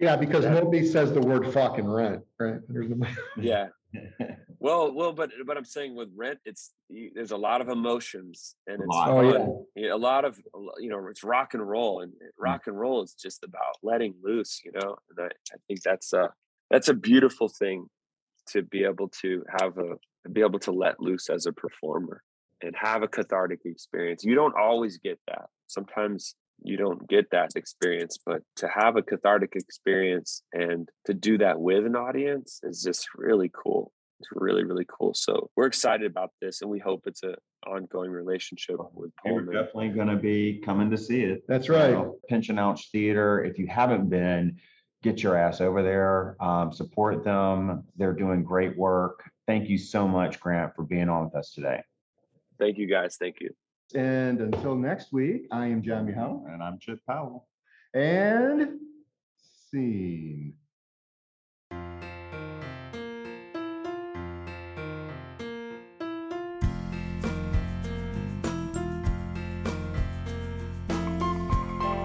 Yeah, 0.00 0.16
because 0.16 0.46
nobody 0.46 0.86
says 0.86 1.12
the 1.12 1.20
word 1.20 1.52
fucking 1.52 1.86
rent, 1.86 2.22
right? 2.40 2.60
Yeah, 3.36 3.66
well, 4.58 4.92
well, 4.92 5.12
but 5.12 5.30
but 5.46 5.56
I'm 5.56 5.64
saying 5.64 5.94
with 5.94 6.08
rent, 6.16 6.38
it's 6.44 6.72
there's 7.14 7.30
a 7.30 7.36
lot 7.36 7.60
of 7.60 7.68
emotions 7.68 8.56
and 8.66 8.76
it's 8.76 8.84
a 8.84 8.96
lot, 8.96 9.10
oh, 9.10 9.66
yeah. 9.74 9.94
a 9.94 9.96
lot 9.96 10.24
of 10.24 10.38
you 10.78 10.88
know 10.88 11.06
it's 11.08 11.24
rock 11.24 11.54
and 11.54 11.66
roll 11.66 12.00
and 12.00 12.12
mm. 12.12 12.28
rock 12.38 12.62
and 12.66 12.78
roll 12.78 13.02
is 13.02 13.14
just 13.14 13.44
about 13.44 13.76
letting 13.82 14.14
loose, 14.22 14.60
you 14.64 14.72
know. 14.72 14.96
And 15.10 15.26
I, 15.26 15.54
I 15.54 15.56
think 15.66 15.82
that's 15.82 16.12
a 16.12 16.30
that's 16.70 16.88
a 16.88 16.94
beautiful 16.94 17.48
thing 17.48 17.86
to 18.48 18.62
be 18.62 18.84
able 18.84 19.08
to 19.22 19.44
have 19.60 19.78
a 19.78 20.28
be 20.28 20.40
able 20.40 20.58
to 20.60 20.72
let 20.72 21.00
loose 21.00 21.28
as 21.30 21.46
a 21.46 21.52
performer 21.52 22.22
and 22.62 22.74
have 22.76 23.02
a 23.02 23.08
cathartic 23.08 23.60
experience. 23.64 24.24
You 24.24 24.34
don't 24.34 24.54
always 24.56 24.98
get 24.98 25.18
that. 25.28 25.46
Sometimes 25.66 26.34
you 26.62 26.76
don't 26.76 27.08
get 27.08 27.30
that 27.30 27.50
experience 27.56 28.18
but 28.24 28.42
to 28.56 28.68
have 28.68 28.96
a 28.96 29.02
cathartic 29.02 29.52
experience 29.54 30.42
and 30.52 30.88
to 31.04 31.14
do 31.14 31.38
that 31.38 31.60
with 31.60 31.84
an 31.86 31.96
audience 31.96 32.60
is 32.62 32.82
just 32.82 33.08
really 33.16 33.50
cool 33.54 33.92
it's 34.20 34.28
really 34.32 34.64
really 34.64 34.86
cool 34.88 35.12
so 35.14 35.50
we're 35.56 35.66
excited 35.66 36.10
about 36.10 36.30
this 36.40 36.62
and 36.62 36.70
we 36.70 36.78
hope 36.78 37.02
it's 37.06 37.22
an 37.22 37.34
ongoing 37.66 38.10
relationship 38.10 38.76
with 38.94 39.10
Paul. 39.16 39.32
You're 39.32 39.52
definitely 39.52 39.90
going 39.90 40.08
to 40.08 40.16
be 40.16 40.60
coming 40.64 40.90
to 40.90 40.98
see 40.98 41.22
it. 41.22 41.42
That's 41.48 41.68
right. 41.68 41.90
You 41.90 41.94
know, 41.94 42.18
Pinch 42.28 42.48
and 42.48 42.58
Ouch 42.58 42.90
Theater. 42.90 43.44
If 43.44 43.58
you 43.58 43.66
haven't 43.66 44.08
been, 44.08 44.56
get 45.02 45.22
your 45.22 45.36
ass 45.36 45.60
over 45.60 45.82
there. 45.82 46.36
Um, 46.40 46.72
support 46.72 47.24
them. 47.24 47.84
They're 47.96 48.12
doing 48.12 48.42
great 48.42 48.76
work. 48.76 49.22
Thank 49.46 49.68
you 49.68 49.78
so 49.78 50.08
much, 50.08 50.40
Grant, 50.40 50.74
for 50.74 50.84
being 50.84 51.08
on 51.08 51.24
with 51.24 51.36
us 51.36 51.52
today. 51.52 51.80
Thank 52.58 52.78
you, 52.78 52.86
guys. 52.86 53.16
Thank 53.16 53.36
you. 53.40 53.50
And 53.94 54.40
until 54.40 54.74
next 54.74 55.12
week, 55.12 55.46
I 55.50 55.66
am 55.66 55.82
John 55.82 56.06
Mihal. 56.06 56.44
And 56.52 56.62
I'm 56.62 56.78
Chip 56.78 57.00
Powell. 57.06 57.46
And 57.94 58.80
scene. 59.70 60.54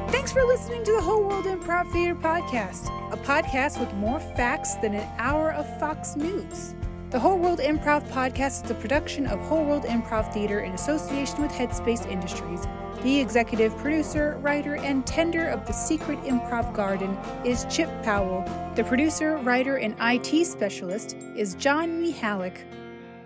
Thanks 0.09 0.31
for 0.31 0.43
listening 0.45 0.83
to 0.83 0.91
the 0.91 1.01
Whole 1.01 1.27
World 1.27 1.45
Improv 1.45 1.91
Theater 1.91 2.15
Podcast, 2.15 2.87
a 3.11 3.17
podcast 3.17 3.79
with 3.79 3.91
more 3.95 4.19
facts 4.19 4.75
than 4.75 4.93
an 4.93 5.09
hour 5.17 5.51
of 5.51 5.67
Fox 5.79 6.15
News. 6.15 6.75
The 7.11 7.19
Whole 7.19 7.37
World 7.37 7.59
Improv 7.59 8.07
Podcast 8.07 8.63
is 8.63 8.71
a 8.71 8.73
production 8.73 9.27
of 9.27 9.37
Whole 9.41 9.65
World 9.65 9.83
Improv 9.83 10.33
Theater 10.33 10.61
in 10.61 10.71
association 10.71 11.41
with 11.41 11.51
Headspace 11.51 12.09
Industries. 12.09 12.65
The 13.03 13.19
executive 13.19 13.75
producer, 13.75 14.39
writer, 14.41 14.77
and 14.77 15.05
tender 15.05 15.49
of 15.49 15.67
the 15.67 15.73
Secret 15.73 16.23
Improv 16.23 16.73
Garden 16.73 17.17
is 17.43 17.65
Chip 17.69 17.89
Powell. 18.01 18.45
The 18.75 18.85
producer, 18.85 19.35
writer, 19.39 19.75
and 19.75 19.93
IT 19.99 20.45
specialist 20.45 21.17
is 21.35 21.55
John 21.55 22.01
Mihalik. 22.01 22.59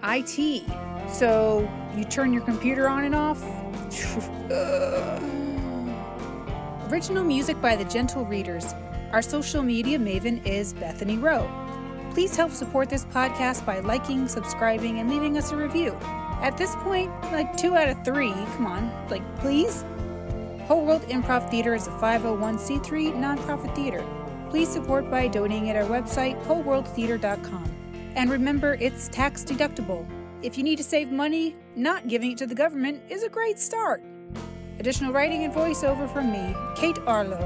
IT. 0.01 0.63
So 1.07 1.69
you 1.95 2.05
turn 2.05 2.33
your 2.33 2.41
computer 2.41 2.89
on 2.89 3.03
and 3.03 3.13
off? 3.13 3.39
Original 6.91 7.23
music 7.23 7.61
by 7.61 7.75
the 7.75 7.85
Gentle 7.85 8.25
Readers. 8.25 8.73
Our 9.11 9.21
social 9.21 9.61
media 9.61 9.99
maven 9.99 10.43
is 10.43 10.73
Bethany 10.73 11.19
Rowe. 11.19 11.64
Please 12.15 12.37
help 12.37 12.53
support 12.53 12.89
this 12.89 13.03
podcast 13.03 13.65
by 13.65 13.81
liking, 13.81 14.29
subscribing, 14.29 14.99
and 14.99 15.09
leaving 15.09 15.37
us 15.37 15.51
a 15.51 15.57
review. 15.57 15.91
At 16.41 16.57
this 16.57 16.73
point, 16.77 17.11
like 17.33 17.57
two 17.57 17.75
out 17.75 17.89
of 17.89 18.05
three, 18.05 18.31
come 18.31 18.67
on, 18.67 19.09
like 19.09 19.21
please? 19.39 19.83
Whole 20.65 20.85
World 20.85 21.01
Improv 21.09 21.51
Theater 21.51 21.75
is 21.75 21.87
a 21.87 21.91
501c3 21.91 23.15
nonprofit 23.15 23.75
theater. 23.75 24.01
Please 24.49 24.69
support 24.69 25.11
by 25.11 25.27
donating 25.27 25.69
at 25.69 25.75
our 25.75 25.89
website, 25.89 26.41
wholeworldtheater.com. 26.45 27.75
And 28.15 28.29
remember, 28.29 28.75
it's 28.75 29.09
tax 29.09 29.43
deductible. 29.43 30.07
If 30.41 30.57
you 30.57 30.63
need 30.63 30.77
to 30.77 30.85
save 30.85 31.11
money, 31.11 31.57
not 31.75 32.07
giving 32.07 32.31
it 32.31 32.37
to 32.37 32.47
the 32.47 32.55
government 32.55 33.01
is 33.09 33.23
a 33.23 33.29
great 33.29 33.59
start. 33.59 34.01
Additional 34.79 35.11
writing 35.11 35.43
and 35.43 35.53
voiceover 35.53 36.09
from 36.13 36.31
me, 36.31 36.55
Kate 36.77 36.97
Arlo. 37.05 37.39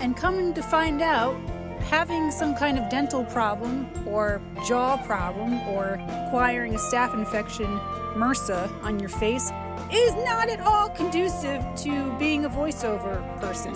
And 0.00 0.16
coming 0.16 0.54
to 0.54 0.62
find 0.62 1.02
out, 1.02 1.38
having 1.82 2.30
some 2.30 2.54
kind 2.54 2.78
of 2.78 2.88
dental 2.88 3.24
problem 3.24 3.88
or 4.06 4.40
jaw 4.66 4.96
problem 4.98 5.58
or 5.68 6.00
acquiring 6.26 6.74
a 6.74 6.78
staph 6.78 7.14
infection, 7.14 7.66
MRSA, 8.14 8.70
on 8.82 8.98
your 8.98 9.08
face 9.08 9.50
is 9.92 10.14
not 10.16 10.48
at 10.48 10.60
all 10.60 10.88
conducive 10.90 11.64
to 11.76 12.14
being 12.18 12.44
a 12.44 12.50
voiceover 12.50 13.22
person. 13.40 13.74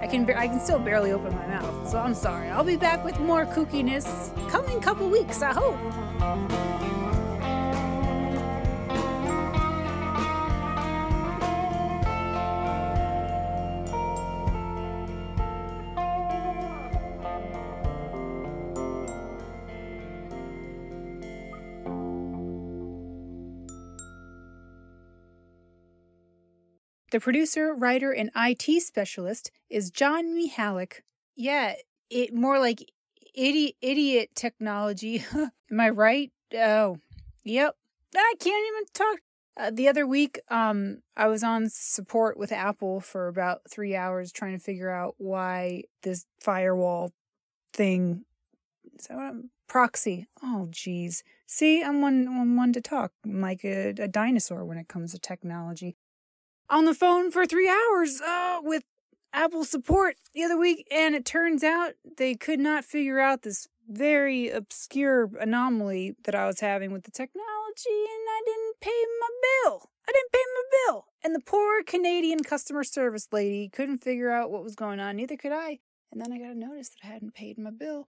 I 0.00 0.06
can 0.08 0.28
I 0.30 0.48
can 0.48 0.58
still 0.58 0.80
barely 0.80 1.12
open 1.12 1.34
my 1.34 1.46
mouth, 1.46 1.88
so 1.88 1.98
I'm 1.98 2.14
sorry. 2.14 2.48
I'll 2.48 2.64
be 2.64 2.76
back 2.76 3.04
with 3.04 3.18
more 3.20 3.46
kookiness 3.46 4.06
coming 4.50 4.80
couple 4.80 5.08
weeks, 5.08 5.42
I 5.42 5.52
hope. 5.52 7.11
The 27.12 27.20
producer, 27.20 27.74
writer, 27.74 28.10
and 28.10 28.30
IT 28.34 28.82
specialist 28.82 29.50
is 29.68 29.90
John 29.90 30.34
Mihalik. 30.34 31.02
Yeah, 31.36 31.74
it 32.08 32.32
more 32.32 32.58
like 32.58 32.90
idiot 33.34 33.74
idiot 33.82 34.30
technology. 34.34 35.22
Am 35.34 35.78
I 35.78 35.90
right? 35.90 36.32
Oh, 36.54 36.96
yep. 37.44 37.76
I 38.16 38.34
can't 38.40 38.66
even 38.66 38.84
talk 38.94 39.18
Uh, 39.58 39.70
the 39.70 39.88
other 39.88 40.06
week, 40.06 40.40
um, 40.48 41.02
I 41.14 41.28
was 41.28 41.44
on 41.44 41.68
support 41.68 42.38
with 42.38 42.50
Apple 42.50 43.00
for 43.00 43.28
about 43.28 43.60
three 43.70 43.94
hours 43.94 44.32
trying 44.32 44.56
to 44.56 44.64
figure 44.64 44.88
out 44.88 45.14
why 45.18 45.82
this 46.04 46.24
firewall 46.40 47.12
thing. 47.74 48.24
Is 48.98 49.08
that 49.08 49.18
what 49.18 49.26
I'm, 49.26 49.50
proxy? 49.68 50.28
Oh, 50.42 50.68
geez. 50.70 51.22
See, 51.46 51.82
I'm 51.82 52.00
one, 52.00 52.26
I'm 52.26 52.56
one 52.56 52.72
to 52.72 52.80
talk 52.80 53.12
like 53.26 53.64
a, 53.64 53.90
a 53.98 54.08
dinosaur 54.08 54.64
when 54.64 54.78
it 54.78 54.88
comes 54.88 55.12
to 55.12 55.18
technology. 55.18 55.96
On 56.72 56.86
the 56.86 56.94
phone 56.94 57.30
for 57.30 57.44
three 57.44 57.68
hours 57.68 58.18
uh, 58.22 58.60
with 58.62 58.82
Apple 59.34 59.62
support 59.62 60.16
the 60.32 60.42
other 60.42 60.56
week, 60.56 60.88
and 60.90 61.14
it 61.14 61.26
turns 61.26 61.62
out 61.62 61.92
they 62.16 62.34
could 62.34 62.60
not 62.60 62.82
figure 62.82 63.20
out 63.20 63.42
this 63.42 63.68
very 63.86 64.48
obscure 64.48 65.28
anomaly 65.38 66.14
that 66.24 66.34
I 66.34 66.46
was 66.46 66.60
having 66.60 66.90
with 66.90 67.04
the 67.04 67.10
technology, 67.10 67.44
and 67.90 68.26
I 68.26 68.40
didn't 68.46 68.80
pay 68.80 69.04
my 69.20 69.28
bill. 69.42 69.90
I 70.08 70.12
didn't 70.12 70.32
pay 70.32 70.38
my 70.54 70.62
bill. 70.86 71.04
And 71.22 71.34
the 71.34 71.40
poor 71.44 71.82
Canadian 71.82 72.42
customer 72.42 72.84
service 72.84 73.28
lady 73.32 73.68
couldn't 73.68 74.02
figure 74.02 74.30
out 74.30 74.50
what 74.50 74.64
was 74.64 74.74
going 74.74 74.98
on. 74.98 75.16
Neither 75.16 75.36
could 75.36 75.52
I. 75.52 75.80
And 76.10 76.22
then 76.22 76.32
I 76.32 76.38
got 76.38 76.56
a 76.56 76.58
notice 76.58 76.88
that 76.88 77.06
I 77.06 77.12
hadn't 77.12 77.34
paid 77.34 77.58
my 77.58 77.70
bill. 77.70 78.08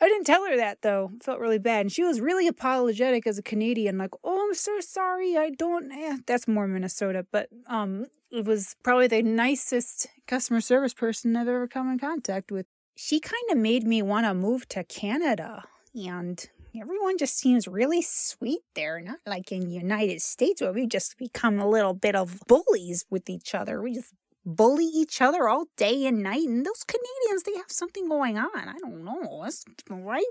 I 0.00 0.08
didn't 0.08 0.26
tell 0.26 0.44
her 0.46 0.56
that 0.56 0.82
though. 0.82 1.12
Felt 1.22 1.40
really 1.40 1.58
bad. 1.58 1.82
And 1.82 1.92
she 1.92 2.02
was 2.02 2.20
really 2.20 2.46
apologetic 2.46 3.26
as 3.26 3.38
a 3.38 3.42
Canadian, 3.42 3.98
like, 3.98 4.14
oh, 4.22 4.46
I'm 4.48 4.54
so 4.54 4.80
sorry. 4.80 5.36
I 5.36 5.50
don't 5.50 5.90
eh. 5.90 6.18
that's 6.26 6.46
more 6.46 6.66
Minnesota, 6.66 7.26
but 7.30 7.48
um 7.66 8.06
it 8.30 8.44
was 8.44 8.76
probably 8.82 9.06
the 9.06 9.22
nicest 9.22 10.08
customer 10.26 10.60
service 10.60 10.92
person 10.92 11.36
I've 11.36 11.48
ever 11.48 11.68
come 11.68 11.90
in 11.90 11.98
contact 11.98 12.50
with. 12.50 12.66
She 12.96 13.20
kind 13.20 13.50
of 13.50 13.58
made 13.58 13.84
me 13.84 14.02
want 14.02 14.26
to 14.26 14.34
move 14.34 14.68
to 14.70 14.82
Canada. 14.84 15.64
And 15.94 16.44
everyone 16.78 17.18
just 17.18 17.38
seems 17.38 17.68
really 17.68 18.02
sweet 18.02 18.60
there, 18.74 19.00
not 19.00 19.18
like 19.26 19.52
in 19.52 19.68
the 19.68 19.74
United 19.74 20.20
States 20.22 20.60
where 20.60 20.72
we 20.72 20.86
just 20.86 21.16
become 21.18 21.58
a 21.58 21.68
little 21.68 21.94
bit 21.94 22.14
of 22.14 22.40
bullies 22.46 23.06
with 23.10 23.30
each 23.30 23.54
other. 23.54 23.80
We 23.80 23.94
just 23.94 24.12
bully 24.46 24.86
each 24.86 25.20
other 25.20 25.48
all 25.48 25.66
day 25.76 26.06
and 26.06 26.22
night. 26.22 26.46
And 26.46 26.64
those 26.64 26.84
Canadians, 26.84 27.42
they 27.42 27.56
have 27.56 27.70
something 27.70 28.08
going 28.08 28.38
on. 28.38 28.50
I 28.54 28.78
don't 28.80 29.04
know. 29.04 29.42
That's 29.42 29.64
right. 29.90 30.24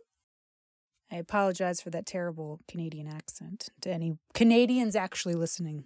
I 1.12 1.18
apologize 1.18 1.82
for 1.82 1.92
that 1.92 2.08
terrible 2.08 2.62
Canadian 2.68 3.08
accent 3.08 3.70
to 3.82 3.92
any 3.92 4.18
Canadians 4.34 4.96
actually 4.96 5.36
listening. 5.36 5.86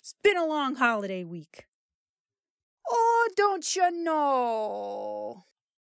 It's 0.00 0.14
been 0.22 0.36
a 0.36 0.46
long 0.46 0.74
holiday 0.76 1.24
week. 1.24 1.66
Oh, 2.90 3.28
don't 3.36 3.74
you 3.76 3.90
know? 3.90 5.44